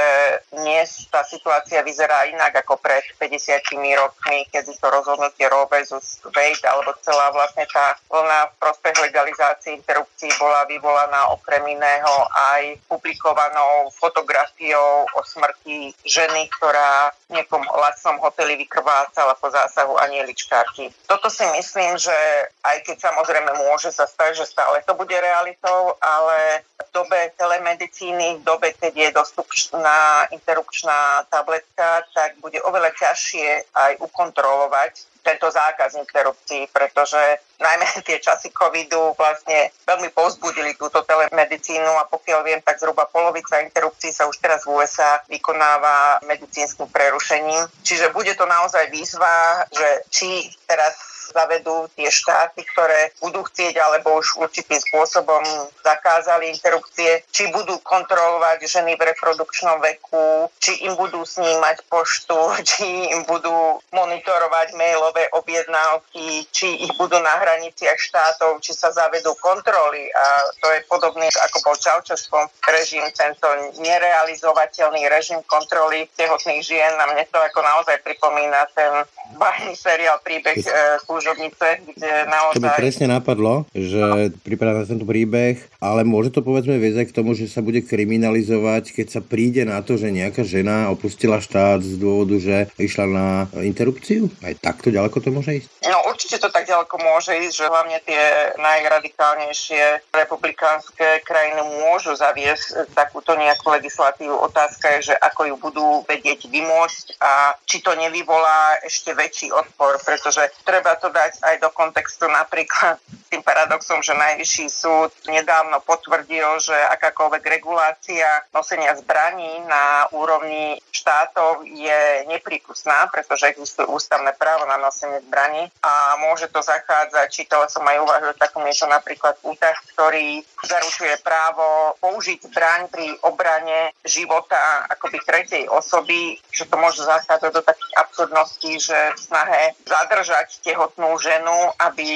dnes 0.50 1.08
tá 1.12 1.22
situácia 1.22 1.84
vyzerá 1.84 2.28
inak 2.28 2.64
ako 2.64 2.80
pred 2.80 3.04
50 3.20 3.60
rokmi, 4.00 4.48
keď 4.48 4.74
to 4.76 4.88
rozhodnutie 4.88 5.46
Roe 5.46 5.68
vs. 5.68 6.24
Wade 6.32 6.64
alebo 6.64 6.96
celá 7.04 7.30
vlastne 7.30 7.68
tá 7.68 7.96
vlna 8.08 8.50
v 8.50 8.54
prospech 8.60 8.96
legalizácie 9.04 9.76
interrupcií 9.76 10.30
bola 10.40 10.64
vyvolaná 10.64 11.34
okrem 11.34 11.62
iného 11.68 12.14
aj 12.32 12.80
publikovanou 12.88 13.90
fotografiou 13.92 15.04
o 15.12 15.20
smrti 15.26 15.92
ženy, 16.06 16.48
ktorá 16.56 17.10
v 17.28 17.40
nejakom 17.40 17.62
lacnom 17.66 18.16
hoteli 18.22 18.54
vykrvácala 18.60 19.34
po 19.36 19.50
zásahu 19.50 19.98
anieličkárky. 19.98 20.94
Toto 21.10 21.26
si 21.28 21.42
myslím, 21.52 21.73
že 21.98 22.18
aj 22.62 22.86
keď 22.86 22.96
samozrejme 23.10 23.50
môže 23.66 23.90
sa 23.90 24.06
stať, 24.06 24.42
že 24.42 24.50
stále 24.50 24.78
to 24.86 24.94
bude 24.94 25.12
realitou, 25.12 25.98
ale 25.98 26.62
v 26.78 26.88
dobe 26.94 27.18
telemedicíny, 27.34 28.38
v 28.38 28.46
dobe, 28.46 28.70
keď 28.78 28.92
je 28.94 29.10
dostupná 29.10 30.30
interrupčná 30.30 31.26
tabletka, 31.28 32.06
tak 32.14 32.38
bude 32.38 32.62
oveľa 32.62 32.94
ťažšie 32.94 33.74
aj 33.74 33.92
ukontrolovať 33.98 35.14
tento 35.24 35.48
zákaz 35.48 35.96
interrupcií, 35.96 36.68
pretože 36.68 37.18
najmä 37.56 37.86
tie 38.06 38.20
časy 38.20 38.52
covidu 38.52 39.16
vlastne 39.16 39.72
veľmi 39.88 40.12
povzbudili 40.12 40.76
túto 40.76 41.00
telemedicínu 41.02 41.88
a 41.96 42.04
pokiaľ 42.06 42.40
viem, 42.44 42.60
tak 42.60 42.76
zhruba 42.76 43.08
polovica 43.08 43.64
interrupcií 43.64 44.12
sa 44.12 44.28
už 44.28 44.36
teraz 44.38 44.68
v 44.68 44.76
USA 44.76 45.24
vykonáva 45.32 46.20
medicínskym 46.28 46.86
prerušením. 46.92 47.64
Čiže 47.82 48.12
bude 48.12 48.36
to 48.36 48.44
naozaj 48.44 48.92
výzva, 48.92 49.64
že 49.72 49.88
či 50.12 50.52
teraz 50.68 51.13
zavedú 51.30 51.88
tie 51.94 52.08
štáty, 52.10 52.66
ktoré 52.74 53.14
budú 53.20 53.46
chcieť 53.46 53.78
alebo 53.80 54.18
už 54.18 54.40
určitým 54.40 54.80
spôsobom 54.80 55.42
zakázali 55.84 56.50
interrupcie, 56.50 57.22
či 57.30 57.48
budú 57.52 57.78
kontrolovať 57.80 58.66
ženy 58.66 58.96
v 58.98 59.06
reprodukčnom 59.14 59.78
veku, 59.80 60.48
či 60.58 60.84
im 60.88 60.96
budú 60.96 61.22
snímať 61.22 61.84
poštu, 61.88 62.38
či 62.70 63.12
im 63.14 63.22
budú 63.28 63.80
monitorovať 63.92 64.74
mailové 64.74 65.28
objednávky, 65.36 66.48
či 66.50 66.88
ich 66.88 66.92
budú 66.96 67.16
na 67.20 67.34
hraniciach 67.40 67.98
štátov, 68.00 68.60
či 68.60 68.72
sa 68.74 68.90
zavedú 68.90 69.36
kontroly. 69.38 70.08
A 70.10 70.24
to 70.60 70.68
je 70.72 70.80
podobné 70.88 71.28
ako 71.44 71.58
bol 71.64 71.76
Čaučeskom 71.76 72.48
režim, 72.70 73.04
tento 73.12 73.46
nerealizovateľný 73.78 75.06
režim 75.10 75.40
kontroly 75.44 76.08
tehotných 76.16 76.62
žien. 76.64 76.94
A 76.96 77.10
mne 77.10 77.24
to 77.28 77.38
ako 77.38 77.60
naozaj 77.60 78.00
pripomína 78.02 78.70
ten 78.72 78.92
bajný 79.36 79.74
seriál 79.74 80.22
príbeh 80.22 80.60
e, 80.62 80.70
služobnice, 81.14 81.66
kde 81.94 82.10
naozaj... 82.26 82.58
To 82.58 82.66
by 82.66 82.74
presne 82.74 83.06
napadlo, 83.06 83.70
že 83.70 84.34
pripadá 84.42 84.82
na 84.82 84.84
tento 84.84 85.06
príbeh, 85.06 85.62
ale 85.78 86.02
môže 86.02 86.34
to 86.34 86.42
povedzme 86.42 86.74
viesť 86.82 87.14
k 87.14 87.16
tomu, 87.16 87.38
že 87.38 87.46
sa 87.46 87.62
bude 87.62 87.86
kriminalizovať, 87.86 88.90
keď 88.90 89.06
sa 89.06 89.20
príde 89.22 89.62
na 89.62 89.78
to, 89.86 89.94
že 89.94 90.10
nejaká 90.10 90.42
žena 90.42 90.90
opustila 90.90 91.38
štát 91.38 91.86
z 91.86 91.94
dôvodu, 92.02 92.34
že 92.42 92.66
išla 92.82 93.06
na 93.06 93.28
interrupciu? 93.62 94.26
Aj 94.42 94.54
takto 94.58 94.90
ďaleko 94.90 95.22
to 95.22 95.30
môže 95.30 95.62
ísť? 95.62 95.68
No 95.86 96.02
určite 96.10 96.42
to 96.42 96.50
tak 96.50 96.66
ďaleko 96.66 96.98
môže 96.98 97.30
ísť, 97.30 97.54
že 97.54 97.70
hlavne 97.70 97.98
tie 98.02 98.22
najradikálnejšie 98.58 100.10
republikánske 100.10 101.22
krajiny 101.22 101.62
môžu 101.86 102.18
zaviesť 102.18 102.90
takúto 102.96 103.38
nejakú 103.38 103.70
legislatívu. 103.70 104.34
Otázka 104.34 104.98
je, 104.98 105.12
že 105.12 105.14
ako 105.14 105.52
ju 105.52 105.54
budú 105.60 105.86
vedieť 106.10 106.50
vymôcť 106.50 107.22
a 107.22 107.54
či 107.68 107.78
to 107.84 107.94
nevyvolá 107.94 108.82
ešte 108.82 109.14
väčší 109.14 109.52
odpor, 109.52 110.00
pretože 110.02 110.42
treba 110.64 110.96
to 111.04 111.12
dať 111.12 111.36
aj 111.44 111.56
do 111.60 111.68
kontextu 111.68 112.24
napríklad 112.32 112.96
tým 113.28 113.44
paradoxom, 113.44 114.00
že 114.00 114.16
Najvyšší 114.16 114.66
súd 114.72 115.12
nedávno 115.28 115.82
potvrdil, 115.84 116.62
že 116.62 116.72
akákoľvek 116.96 117.44
regulácia 117.44 118.46
nosenia 118.54 118.94
zbraní 118.96 119.60
na 119.68 120.08
úrovni 120.14 120.80
štátov 120.94 121.66
je 121.66 122.24
neprípustná, 122.30 123.10
pretože 123.10 123.50
existuje 123.50 123.90
ústavné 123.90 124.32
právo 124.38 124.64
na 124.64 124.80
nosenie 124.80 125.20
zbraní 125.26 125.68
a 125.82 126.16
môže 126.24 126.46
to 126.48 126.62
zachádzať, 126.62 127.26
čítala 127.28 127.66
som 127.66 127.84
aj 127.84 128.00
úvahu 128.00 128.30
o 128.30 128.38
takom 128.38 128.62
niečo 128.62 128.86
napríklad 128.86 129.34
útah, 129.42 129.74
ktorý 129.92 130.46
zaručuje 130.62 131.18
právo 131.20 131.98
použiť 132.00 132.48
zbraň 132.48 132.86
pri 132.88 133.18
obrane 133.26 133.90
života 134.06 134.86
akoby 134.94 135.18
tretej 135.26 135.66
osoby, 135.68 136.38
že 136.54 136.70
to 136.70 136.78
môže 136.78 137.02
zachádzať 137.02 137.50
do 137.50 137.66
takých 137.66 137.92
absurdností, 137.98 138.78
že 138.78 138.94
v 138.94 139.18
snahe 139.18 139.62
zadržať 139.82 140.62
tehotnú 140.62 140.93
ženu, 141.18 141.56
aby 141.82 142.08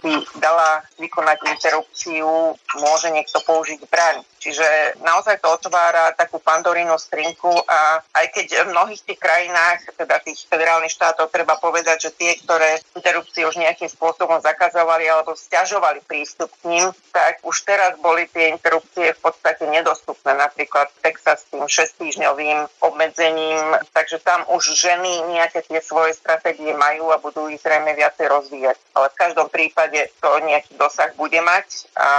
by 0.00 0.12
dala 0.36 0.84
vykonať 1.00 1.38
interrupciu, 1.48 2.56
môže 2.76 3.08
niekto 3.10 3.40
použiť 3.44 3.80
zbraň. 3.84 4.20
Čiže 4.44 5.00
naozaj 5.00 5.40
to 5.40 5.48
otvára 5.48 6.12
takú 6.12 6.36
pandorínu 6.36 6.92
strinku 7.00 7.48
a 7.48 8.04
aj 8.12 8.26
keď 8.28 8.68
v 8.68 8.72
mnohých 8.76 9.00
tých 9.00 9.16
krajinách, 9.16 9.88
teda 9.96 10.20
tých 10.20 10.44
federálnych 10.44 10.92
štátov, 10.92 11.32
treba 11.32 11.56
povedať, 11.56 11.96
že 12.06 12.10
tie, 12.12 12.36
ktoré 12.44 12.76
interrupcie 12.92 13.48
už 13.48 13.56
nejakým 13.56 13.88
spôsobom 13.88 14.44
zakazovali 14.44 15.08
alebo 15.08 15.32
stiažovali 15.32 16.04
prístup 16.04 16.52
k 16.60 16.76
ním, 16.76 16.86
tak 17.08 17.40
už 17.40 17.56
teraz 17.64 17.96
boli 18.04 18.28
tie 18.28 18.52
interrupcie 18.52 19.16
v 19.16 19.20
podstate 19.24 19.64
nedostupné. 19.64 20.36
Napríklad 20.36 20.92
Texas 21.00 21.48
s 21.48 21.48
tým 21.48 21.64
6-týždňovým 21.64 22.84
obmedzením, 22.84 23.80
takže 23.96 24.20
tam 24.20 24.44
už 24.52 24.76
ženy 24.76 25.24
nejaké 25.32 25.64
tie 25.64 25.80
svoje 25.80 26.12
stratégie 26.12 26.76
majú 26.76 27.08
a 27.08 27.22
budú 27.22 27.48
ich 27.48 27.64
zrejme 27.64 27.96
viacej 27.96 28.28
rozvíjať. 28.28 28.76
Ale 28.92 29.08
v 29.08 29.16
každom 29.16 29.48
prípade 29.48 30.12
to 30.20 30.28
nejaký 30.44 30.76
dosah 30.76 31.08
bude 31.16 31.40
mať 31.40 31.88
a 31.96 32.10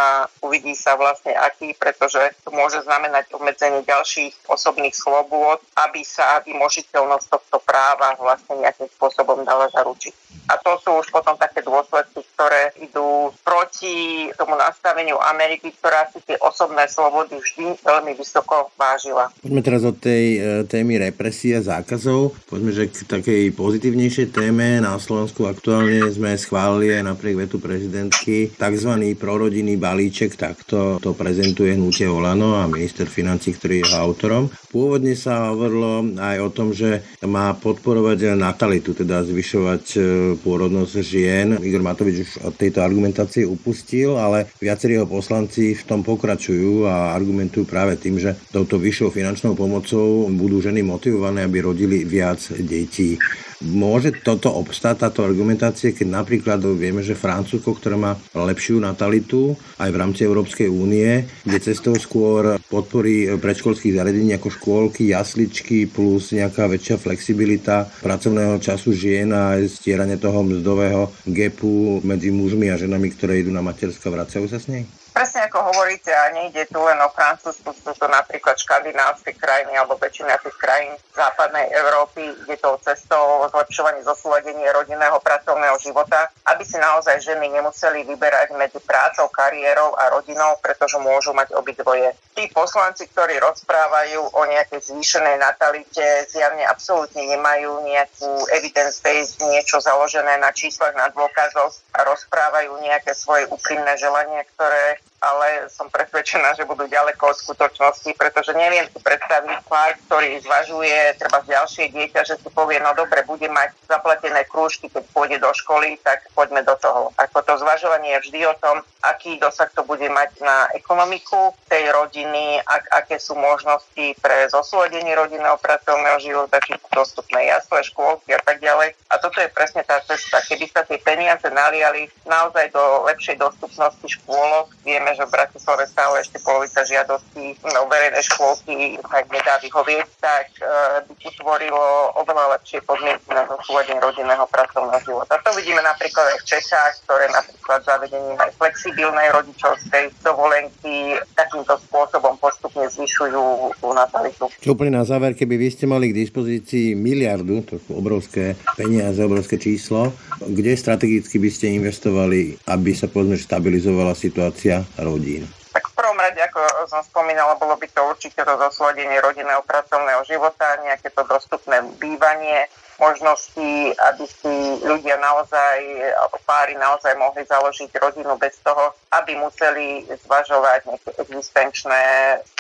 uvidí 0.42 0.74
sa 0.74 0.98
vlastne 0.98 1.38
aký, 1.38 1.78
pretože 1.78 2.15
že 2.16 2.32
to 2.48 2.50
môže 2.56 2.80
znamenať 2.88 3.36
obmedzenie 3.36 3.84
ďalších 3.84 4.48
osobných 4.48 4.96
slobôd, 4.96 5.60
aby 5.76 6.00
sa 6.08 6.40
vymožiteľnosť 6.48 7.28
tohto 7.28 7.60
práva 7.60 8.16
vlastne 8.16 8.56
nejakým 8.64 8.88
spôsobom 8.96 9.44
dala 9.44 9.68
zaručiť. 9.76 10.16
A 10.48 10.56
to 10.64 10.80
sú 10.80 11.04
už 11.04 11.12
potom 11.12 11.36
také 11.36 11.60
dôsledky, 11.60 12.24
ktoré 12.36 12.72
idú 12.80 13.36
proti 13.76 14.32
tomu 14.40 14.56
nastaveniu 14.56 15.20
Ameriky, 15.20 15.68
ktorá 15.76 16.08
si 16.08 16.24
tie 16.24 16.40
osobné 16.40 16.88
slobody 16.88 17.36
vždy 17.36 17.76
veľmi 17.84 18.16
vysoko 18.16 18.72
vážila. 18.80 19.28
Poďme 19.44 19.60
teraz 19.60 19.84
od 19.84 20.00
tej 20.00 20.24
e, 20.40 20.40
témy 20.64 21.12
represie 21.12 21.60
a 21.60 21.62
zákazov. 21.62 22.32
Poďme, 22.48 22.72
že 22.72 22.88
k 22.88 23.04
takej 23.04 23.52
pozitívnejšej 23.52 24.32
téme. 24.32 24.80
Na 24.80 24.96
Slovensku 24.96 25.44
aktuálne 25.44 26.08
sme 26.08 26.40
schválili 26.40 26.96
aj 26.96 27.04
napriek 27.04 27.36
vetu 27.36 27.60
prezidentky 27.60 28.56
tzv. 28.56 28.92
prorodinný 29.20 29.76
balíček, 29.76 30.40
takto 30.40 30.96
to 31.04 31.12
prezentuje 31.12 31.76
hnutie 31.76 32.08
Olano 32.08 32.56
a 32.56 32.72
minister 32.72 33.12
financí, 33.12 33.60
ktorý 33.60 33.84
je 33.84 33.92
autorom. 33.92 34.48
Pôvodne 34.72 35.20
sa 35.20 35.52
hovorilo 35.52 36.16
aj 36.16 36.38
o 36.40 36.50
tom, 36.52 36.72
že 36.72 37.04
má 37.28 37.52
podporovať 37.60 38.40
natalitu, 38.40 38.96
teda 38.96 39.28
zvyšovať 39.28 39.84
e, 39.96 40.00
pôrodnosť 40.40 40.96
žien. 41.04 41.60
Igor 41.60 41.84
Matovič 41.84 42.24
už 42.24 42.32
od 42.48 42.56
tejto 42.56 42.80
argumentácie 42.80 43.44
upustil, 43.66 44.22
ale 44.22 44.46
viacerí 44.62 44.94
jeho 44.94 45.10
poslanci 45.10 45.74
v 45.74 45.84
tom 45.90 46.06
pokračujú 46.06 46.86
a 46.86 47.18
argumentujú 47.18 47.66
práve 47.66 47.98
tým, 47.98 48.22
že 48.22 48.38
touto 48.54 48.78
vyššou 48.78 49.10
finančnou 49.10 49.58
pomocou 49.58 50.30
budú 50.30 50.62
ženy 50.62 50.86
motivované, 50.86 51.50
aby 51.50 51.66
rodili 51.66 52.06
viac 52.06 52.38
detí. 52.62 53.18
Môže 53.64 54.12
toto 54.20 54.52
obstáť, 54.52 55.08
táto 55.08 55.24
argumentácie, 55.24 55.96
keď 55.96 56.08
napríklad 56.12 56.60
vieme, 56.76 57.00
že 57.00 57.16
Francúzsko, 57.16 57.72
ktoré 57.80 57.96
má 57.96 58.20
lepšiu 58.36 58.84
natalitu 58.84 59.56
aj 59.80 59.90
v 59.96 60.00
rámci 60.00 60.28
Európskej 60.28 60.68
únie, 60.68 61.24
kde 61.48 61.64
cestou 61.64 61.96
skôr 61.96 62.60
podporí 62.68 63.32
predškolských 63.40 63.96
zariadení 63.96 64.36
ako 64.36 64.52
škôlky, 64.52 65.08
jasličky 65.16 65.88
plus 65.88 66.36
nejaká 66.36 66.68
väčšia 66.68 67.00
flexibilita 67.00 67.88
pracovného 68.04 68.60
času 68.60 68.92
žien 68.92 69.32
a 69.32 69.56
stieranie 69.72 70.20
toho 70.20 70.44
mzdového 70.44 71.16
gepu 71.24 72.04
medzi 72.04 72.36
mužmi 72.36 72.68
a 72.68 72.76
ženami, 72.76 73.08
ktoré 73.16 73.40
idú 73.40 73.56
na 73.56 73.64
materska, 73.64 74.12
vracajú 74.12 74.52
sa 74.52 74.60
s 74.60 74.68
nej? 74.68 74.84
Presne 75.16 75.48
ako 75.48 75.72
hovoríte, 75.72 76.12
a 76.12 76.36
nejde 76.36 76.68
tu 76.68 76.84
len 76.84 77.00
o 77.00 77.08
Francúzsku, 77.08 77.72
sú 77.72 77.96
to 77.96 78.08
napríklad 78.12 78.60
škandinávske 78.60 79.32
krajiny 79.40 79.72
alebo 79.80 79.96
väčšina 79.96 80.36
tých 80.44 80.60
krajín 80.60 80.92
západnej 81.16 81.72
Európy, 81.72 82.36
kde 82.44 82.60
to 82.60 82.76
cestou 82.84 83.48
zlepšovanie 83.48 84.04
zosúladenie 84.04 84.68
rodinného 84.76 85.16
pracovného 85.24 85.80
života, 85.80 86.28
aby 86.52 86.68
si 86.68 86.76
naozaj 86.76 87.24
ženy 87.24 87.48
nemuseli 87.48 88.04
vyberať 88.04 88.52
medzi 88.60 88.84
prácou, 88.84 89.32
kariérou 89.32 89.96
a 89.96 90.12
rodinou, 90.12 90.60
pretože 90.60 91.00
môžu 91.00 91.32
mať 91.32 91.56
obidvoje. 91.56 92.12
Tí 92.36 92.52
poslanci, 92.52 93.08
ktorí 93.08 93.40
rozprávajú 93.40 94.36
o 94.36 94.42
nejakej 94.52 94.92
zvýšenej 94.92 95.40
natalite, 95.40 96.28
zjavne 96.28 96.68
absolútne 96.68 97.24
nemajú 97.24 97.88
nejakú 97.88 98.52
evidence-based, 98.52 99.40
niečo 99.48 99.80
založené 99.80 100.36
na 100.44 100.52
číslach, 100.52 100.92
na 101.00 101.08
dôkazoch 101.16 101.72
a 101.96 102.04
rozprávajú 102.04 102.76
nejaké 102.84 103.16
svoje 103.16 103.48
úprimné 103.48 103.96
želania, 103.96 104.44
ktoré 104.52 105.00
ale 105.22 105.72
som 105.72 105.88
presvedčená, 105.90 106.54
že 106.56 106.68
budú 106.68 106.86
ďaleko 106.86 107.32
od 107.32 107.38
skutočnosti, 107.40 108.12
pretože 108.16 108.52
neviem 108.54 108.86
si 108.92 109.00
predstaviť 109.02 109.58
pár, 109.66 109.96
ktorý 110.08 110.40
zvažuje 110.44 111.18
treba 111.18 111.42
ďalšie 111.44 111.92
dieťa, 111.92 112.22
že 112.28 112.36
si 112.40 112.50
povie, 112.52 112.78
no 112.84 112.92
dobre, 112.94 113.24
bude 113.24 113.48
mať 113.50 113.74
zaplatené 113.90 114.46
krúžky, 114.48 114.92
keď 114.92 115.04
pôjde 115.12 115.38
do 115.42 115.52
školy, 115.56 115.98
tak 116.06 116.28
poďme 116.38 116.62
do 116.62 116.76
toho. 116.78 117.10
Ako 117.18 117.42
to 117.42 117.58
zvažovanie 117.58 118.18
je 118.20 118.24
vždy 118.30 118.40
o 118.46 118.56
tom, 118.62 118.86
aký 119.02 119.38
dosah 119.42 119.70
to 119.74 119.82
bude 119.86 120.06
mať 120.06 120.42
na 120.42 120.70
ekonomiku 120.78 121.54
tej 121.70 121.90
rodiny, 121.94 122.62
ak, 122.66 122.84
aké 123.06 123.16
sú 123.22 123.38
možnosti 123.38 124.06
pre 124.22 124.50
zosúladenie 124.50 125.14
rodinného 125.14 125.58
pracovného 125.62 126.18
života, 126.22 126.62
či 126.62 126.78
sú 126.78 126.88
dostupné 126.94 127.50
jasle, 127.50 127.82
škôlky 127.86 128.34
a 128.34 128.42
tak 128.42 128.62
ďalej. 128.62 128.94
A 129.10 129.18
toto 129.22 129.40
je 129.42 129.50
presne 129.54 129.82
tá 129.86 130.02
cesta, 130.04 130.42
keby 130.46 130.66
sa 130.70 130.82
tie 130.86 130.98
peniaze 131.02 131.46
naliali 131.50 132.10
naozaj 132.26 132.70
do 132.74 133.06
lepšej 133.10 133.40
dostupnosti 133.40 134.06
škôlok. 134.06 134.74
Vieme, 134.84 135.15
že 135.16 135.24
v 135.26 135.36
Bratislave 135.36 135.84
stále 135.88 136.22
ešte 136.22 136.38
polovica 136.44 136.84
žiadostí 136.84 137.58
no, 137.64 137.88
verejné 137.88 138.22
škôlky 138.22 139.00
tak 139.02 139.26
nedá 139.32 139.56
vyhovieť, 139.64 140.08
tak 140.20 140.48
e, 140.60 140.64
by 141.08 141.14
utvorilo 141.26 142.14
oveľa 142.20 142.60
lepšie 142.60 142.84
podmienky 142.84 143.32
na 143.32 143.48
zosúladenie 143.48 144.04
rodinného 144.04 144.46
pracovného 144.52 145.02
života. 145.02 145.40
To 145.42 145.52
vidíme 145.56 145.82
napríklad 145.82 146.36
aj 146.36 146.38
v 146.44 146.48
Čechách, 146.48 146.94
ktoré 147.08 147.26
napríklad 147.32 147.80
zavedením 147.88 148.38
aj 148.38 148.52
flexibilnej 148.60 149.28
rodičovskej 149.32 150.06
dovolenky 150.22 151.16
takýmto 151.34 151.80
spôsobom 151.88 152.36
postupne 152.38 152.86
zvyšujú 152.92 153.44
tú 153.80 153.88
natalitu. 153.96 154.52
Čo 154.60 154.76
úplne 154.76 155.00
na 155.00 155.06
záver, 155.08 155.34
keby 155.34 155.56
vy 155.56 155.68
ste 155.72 155.86
mali 155.88 156.12
k 156.12 156.20
dispozícii 156.26 156.98
miliardu, 156.98 157.64
to 157.64 157.76
sú 157.80 157.96
obrovské 157.96 158.60
peniaze, 158.76 159.22
obrovské 159.24 159.56
číslo, 159.56 160.12
kde 160.44 160.76
strategicky 160.76 161.40
by 161.40 161.50
ste 161.50 161.76
investovali, 161.78 162.60
aby 162.68 162.92
sa 162.92 163.08
povedzme 163.08 163.40
stabilizovala 163.40 164.18
situácia 164.18 164.84
rodín? 164.98 165.48
Tak 165.74 165.92
v 165.92 165.94
prvom 165.96 166.15
rade, 166.36 166.52
ako 166.52 166.60
som 166.92 167.00
spomínala, 167.08 167.56
bolo 167.56 167.80
by 167.80 167.88
to 167.88 168.04
určite 168.04 168.44
to 168.44 168.54
zosledenie 168.60 169.24
rodinného 169.24 169.64
pracovného 169.64 170.20
života, 170.28 170.84
nejaké 170.84 171.08
to 171.16 171.24
dostupné 171.24 171.80
bývanie, 171.96 172.68
možnosti, 173.00 173.92
aby 174.12 174.26
si 174.28 174.54
ľudia 174.84 175.20
naozaj, 175.20 175.78
alebo 176.16 176.38
páry 176.48 176.80
naozaj 176.80 177.12
mohli 177.20 177.44
založiť 177.44 177.92
rodinu 178.00 178.40
bez 178.40 178.56
toho, 178.64 178.96
aby 179.12 179.36
museli 179.36 180.08
zvažovať 180.24 180.88
nejaké 180.88 181.12
existenčné 181.20 182.04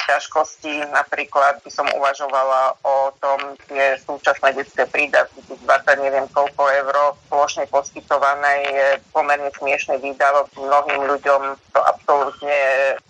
ťažkosti. 0.06 0.92
Napríklad 0.92 1.64
by 1.64 1.72
som 1.72 1.88
uvažovala 1.96 2.78
o 2.84 3.16
tom, 3.24 3.56
tie 3.72 3.96
súčasné 4.04 4.54
detské 4.60 4.86
prídavky, 4.86 5.40
tých 5.48 5.62
20 5.64 6.04
neviem 6.04 6.28
koľko 6.30 6.68
eur 6.68 6.96
plošne 7.32 7.66
poskytované 7.72 8.54
je 8.70 8.88
pomerne 9.16 9.50
smiešný 9.56 9.98
výdavok. 10.04 10.52
Mnohým 10.60 11.02
ľuďom 11.16 11.42
to 11.74 11.80
absolútne 11.82 12.60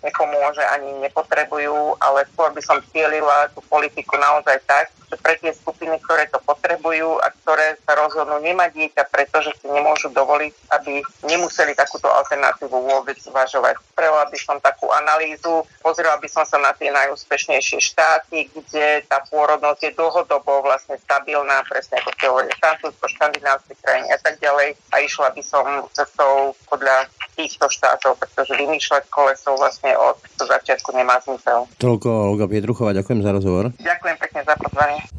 nepomôže 0.00 0.55
ani 0.64 1.02
nepotrebujú, 1.04 2.00
ale 2.00 2.24
skôr 2.32 2.54
by 2.54 2.62
som 2.62 2.78
cielila 2.94 3.50
tú 3.52 3.60
politiku 3.66 4.16
naozaj 4.16 4.62
tak, 4.64 4.88
že 5.06 5.16
pre 5.22 5.38
tie 5.38 5.54
skupiny, 5.54 5.96
ktoré 6.02 6.26
to 6.30 6.42
potrebujú 6.42 7.22
a 7.22 7.30
ktoré 7.42 7.78
sa 7.86 7.94
rozhodnú 7.94 8.42
nemať 8.42 8.70
dieťa, 8.74 9.02
pretože 9.10 9.54
si 9.62 9.70
nemôžu 9.70 10.10
dovoliť, 10.10 10.52
aby 10.74 10.98
nemuseli 11.26 11.78
takúto 11.78 12.10
alternatívu 12.10 12.74
vôbec 12.74 13.14
zvažovať. 13.22 13.78
Spravila 13.94 14.26
by 14.26 14.38
som 14.38 14.58
takú 14.58 14.90
analýzu, 14.90 15.62
pozrela 15.78 16.18
by 16.18 16.26
som 16.26 16.42
sa 16.42 16.58
na 16.58 16.74
tie 16.74 16.90
najúspešnejšie 16.90 17.78
štáty, 17.78 18.50
kde 18.50 19.06
tá 19.06 19.22
pôrodnosť 19.30 19.80
je 19.86 19.92
dlhodobo 19.94 20.66
vlastne 20.66 20.98
stabilná, 20.98 21.62
presne 21.70 22.02
ako 22.02 22.10
hovorili, 22.26 22.52
Francúzsko, 22.58 23.06
škandinávske 23.06 23.78
krajiny 23.80 24.10
a 24.10 24.18
tak 24.18 24.42
ďalej. 24.42 24.74
A 24.90 25.00
išla 25.00 25.30
by 25.32 25.42
som 25.46 25.64
cestou 25.94 26.58
podľa 26.66 27.06
týchto 27.36 27.68
štátov, 27.68 28.16
pretože 28.16 28.56
vymýšľať 28.56 29.12
koleso 29.12 29.52
vlastne 29.60 29.92
od 29.94 30.16
začiatku 30.40 30.96
nemá 30.96 31.20
zmysel. 31.22 31.68
Toľko 31.76 32.32
Olga 32.32 32.48
Pietruchová, 32.48 32.96
ďakujem 32.96 33.20
za 33.20 33.30
rozhovor. 33.36 33.64
Ďakujem 33.76 34.16
pekne 34.16 34.40
za 34.42 34.54
pozvanie 34.56 35.15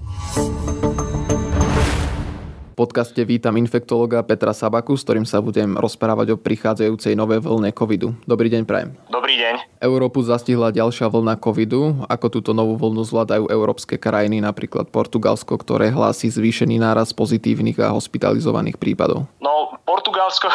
podcaste 2.77 3.25
vítam 3.25 3.57
infektologa 3.57 4.21
Petra 4.21 4.53
Sabaku, 4.53 4.93
s 4.93 5.01
ktorým 5.01 5.25
sa 5.25 5.41
budem 5.41 5.73
rozprávať 5.73 6.37
o 6.37 6.37
prichádzajúcej 6.37 7.17
novej 7.17 7.41
vlne 7.41 7.73
covidu. 7.73 8.13
Dobrý 8.29 8.53
deň, 8.53 8.69
Prajem. 8.69 8.93
Dobrý 9.09 9.41
deň. 9.41 9.81
Európu 9.81 10.21
zastihla 10.21 10.69
ďalšia 10.69 11.09
vlna 11.09 11.41
covidu. 11.41 12.05
Ako 12.05 12.29
túto 12.29 12.53
novú 12.53 12.77
vlnu 12.77 13.01
zvládajú 13.01 13.49
európske 13.49 13.97
krajiny, 13.97 14.45
napríklad 14.45 14.93
Portugalsko, 14.93 15.57
ktoré 15.57 15.89
hlási 15.89 16.29
zvýšený 16.29 16.77
náraz 16.77 17.17
pozitívnych 17.17 17.81
a 17.81 17.89
hospitalizovaných 17.97 18.77
prípadov? 18.77 19.25
No, 19.41 19.73
Portugalsko 19.83 20.47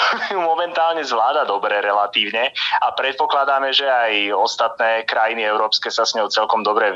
momentálne 0.55 1.03
zvláda 1.03 1.43
dobre 1.43 1.83
relatívne 1.83 2.55
a 2.81 2.95
predpokladáme, 2.95 3.75
že 3.75 3.85
aj 3.85 4.31
ostatné 4.39 5.03
krajiny 5.11 5.43
európske 5.43 5.91
sa 5.91 6.07
s 6.07 6.15
ňou 6.15 6.31
celkom 6.31 6.63
dobre, 6.63 6.95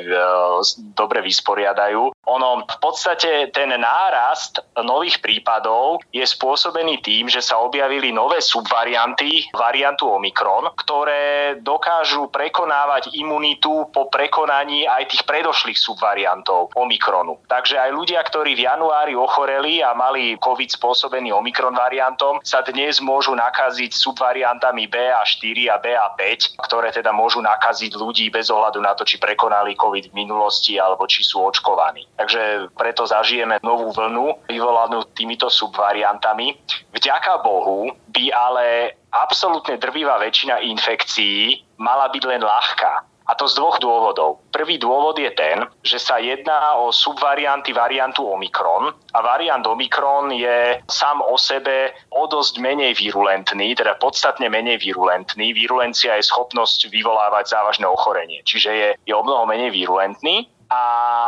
dobre 0.95 1.18
vysporiadajú. 1.26 2.14
Ono 2.26 2.66
v 2.66 2.78
podstate 2.83 3.54
ten 3.54 3.71
nárast 3.71 4.59
nových 4.83 5.23
prípadov 5.23 6.02
je 6.11 6.26
spôsobený 6.26 6.99
tým, 6.99 7.30
že 7.30 7.38
sa 7.38 7.62
objavili 7.62 8.11
nové 8.11 8.42
subvarianty 8.42 9.54
variantu 9.54 10.11
Omikron, 10.11 10.75
ktoré 10.75 11.54
dokážu 11.62 12.26
prekonávať 12.35 13.14
imunitu 13.14 13.87
po 13.95 14.11
prekonaní 14.11 14.90
aj 14.90 15.06
tých 15.14 15.23
predošlých 15.23 15.78
subvariantov 15.78 16.75
Omikronu. 16.75 17.38
Takže 17.47 17.78
aj 17.78 17.90
ľudia, 17.95 18.18
ktorí 18.26 18.59
v 18.59 18.66
januári 18.66 19.14
ochoreli 19.14 19.87
a 19.87 19.95
mali 19.95 20.35
COVID 20.42 20.75
spôsobený 20.75 21.30
Omikron 21.30 21.78
variantom, 21.78 22.42
sa 22.42 22.66
dnes 22.66 22.99
môžu 22.99 23.38
nakaziť 23.38 23.95
subvariantami 23.95 24.90
BA4 24.90 25.71
a 25.71 25.78
BA5, 25.78 26.59
ktoré 26.59 26.90
teda 26.90 27.14
môžu 27.14 27.38
nakaziť 27.38 27.95
ľudí 27.95 28.35
bez 28.35 28.50
ohľadu 28.50 28.83
na 28.83 28.99
to, 28.99 29.06
či 29.06 29.23
prekonali 29.23 29.78
COVID 29.78 30.11
v 30.11 30.16
minulosti 30.26 30.75
alebo 30.83 31.06
či 31.06 31.23
sú 31.23 31.47
očkovaní. 31.47 32.15
Takže 32.16 32.73
preto 32.73 33.04
zažijeme 33.04 33.61
novú 33.61 33.92
vlnu 33.92 34.49
vyvolanú 34.49 35.04
týmito 35.12 35.52
subvariantami. 35.52 36.56
Vďaka 36.96 37.44
Bohu 37.44 37.92
by 38.08 38.25
ale 38.32 38.96
absolútne 39.12 39.76
drvivá 39.76 40.16
väčšina 40.16 40.64
infekcií 40.64 41.61
mala 41.76 42.09
byť 42.09 42.22
len 42.24 42.40
ľahká. 42.40 42.92
A 43.26 43.35
to 43.35 43.50
z 43.50 43.59
dvoch 43.59 43.83
dôvodov. 43.83 44.38
Prvý 44.55 44.79
dôvod 44.79 45.18
je 45.18 45.35
ten, 45.35 45.66
že 45.83 45.98
sa 45.98 46.22
jedná 46.22 46.79
o 46.79 46.94
subvarianty 46.94 47.74
variantu 47.74 48.22
Omikron 48.22 48.94
a 48.94 49.18
variant 49.18 49.66
Omikron 49.66 50.31
je 50.31 50.79
sám 50.87 51.18
o 51.26 51.35
sebe 51.35 51.90
o 52.14 52.31
dosť 52.31 52.62
menej 52.62 52.94
virulentný, 52.94 53.74
teda 53.74 53.98
podstatne 53.98 54.46
menej 54.46 54.79
virulentný. 54.79 55.50
Virulencia 55.59 56.14
je 56.14 56.22
schopnosť 56.22 56.87
vyvolávať 56.87 57.50
závažné 57.50 57.90
ochorenie, 57.90 58.46
čiže 58.46 58.70
je, 58.70 58.88
je 59.02 59.14
o 59.14 59.26
mnoho 59.26 59.42
menej 59.50 59.74
virulentný 59.74 60.46
a 60.70 60.83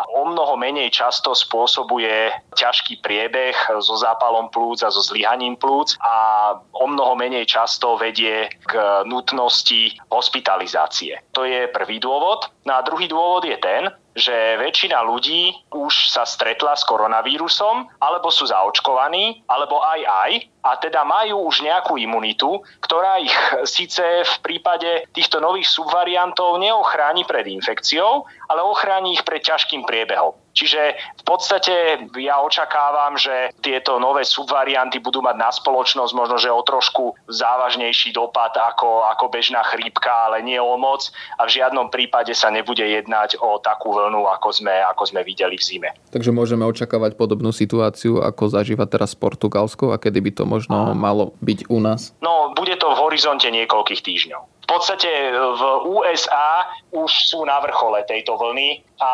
o 0.09 0.27
mnoho 0.27 0.59
menej 0.59 0.91
často 0.91 1.35
spôsobuje 1.35 2.35
ťažký 2.59 2.99
priebeh 2.99 3.55
so 3.79 3.95
zápalom 3.95 4.51
plúc 4.51 4.83
a 4.83 4.91
so 4.91 5.03
zlyhaním 5.03 5.55
plúc 5.55 5.95
a 6.03 6.17
o 6.59 6.87
mnoho 6.91 7.15
menej 7.15 7.47
často 7.47 7.95
vedie 7.95 8.51
k 8.67 8.73
nutnosti 9.07 9.95
hospitalizácie. 10.11 11.23
To 11.35 11.47
je 11.47 11.71
prvý 11.71 12.03
dôvod. 12.03 12.51
No 12.67 12.79
a 12.79 12.85
druhý 12.85 13.07
dôvod 13.07 13.47
je 13.47 13.57
ten, 13.63 13.87
že 14.19 14.59
väčšina 14.59 14.99
ľudí 15.07 15.55
už 15.71 16.11
sa 16.11 16.27
stretla 16.27 16.75
s 16.75 16.83
koronavírusom, 16.85 17.89
alebo 18.03 18.29
sú 18.29 18.51
zaočkovaní, 18.51 19.47
alebo 19.47 19.81
aj 19.81 20.01
aj, 20.05 20.33
a 20.67 20.71
teda 20.77 21.07
majú 21.07 21.49
už 21.49 21.63
nejakú 21.65 21.97
imunitu, 21.97 22.61
ktorá 22.83 23.23
ich 23.23 23.33
síce 23.65 24.03
v 24.03 24.35
prípade 24.45 25.07
týchto 25.15 25.39
nových 25.39 25.71
subvariantov 25.71 26.59
neochráni 26.59 27.25
pred 27.25 27.47
infekciou, 27.49 28.27
ale 28.51 28.61
ochráni 28.61 29.15
ich 29.17 29.23
pred 29.23 29.41
ťažkým 29.41 29.87
priebehom. 29.87 30.35
Čiže 30.59 30.99
v 30.99 31.25
podstate 31.25 31.75
ja 32.19 32.43
očakávam, 32.43 33.15
že 33.15 33.55
tieto 33.63 34.03
nové 34.03 34.27
subvarianty 34.27 34.99
budú 34.99 35.23
mať 35.23 35.37
na 35.39 35.55
spoločnosť 35.55 36.13
možno, 36.19 36.35
že 36.43 36.51
o 36.51 36.59
trošku 36.67 37.15
závažnejší 37.31 38.11
dopad 38.11 38.51
ako, 38.59 39.07
ako 39.07 39.31
bežná 39.31 39.63
chrípka, 39.71 40.11
ale 40.27 40.43
nie 40.43 40.59
o 40.59 40.75
moc 40.75 41.07
a 41.39 41.47
v 41.47 41.63
žiadnom 41.63 41.95
prípade 41.95 42.35
sa 42.35 42.51
nebude 42.51 42.83
jednať 42.83 43.39
o 43.39 43.63
takú 43.63 43.95
vlnu, 43.95 44.27
ako 44.27 44.51
sme, 44.51 44.75
ako 44.91 45.07
sme 45.07 45.23
videli 45.23 45.55
v 45.55 45.63
zime. 45.63 45.91
Takže 46.11 46.35
môžeme 46.35 46.67
očakávať 46.67 47.15
podobnú 47.15 47.55
situáciu, 47.55 48.19
ako 48.19 48.51
zažíva 48.51 48.91
teraz 48.91 49.15
Portugalsko 49.15 49.95
a 49.95 50.01
kedy 50.03 50.19
by 50.27 50.31
to 50.35 50.43
možno 50.43 50.91
malo 50.99 51.39
byť 51.39 51.71
u 51.71 51.79
nás? 51.79 52.11
No, 52.19 52.51
bude 52.59 52.75
to 52.83 52.91
v 52.99 52.99
horizonte 52.99 53.47
niekoľkých 53.47 54.03
týždňov. 54.03 54.58
Podstate 54.69 55.33
v 55.33 55.63
USA 55.97 56.69
už 56.93 57.09
sú 57.09 57.41
na 57.49 57.57
vrchole 57.57 58.05
tejto 58.05 58.37
vlny 58.37 58.85
a 59.01 59.13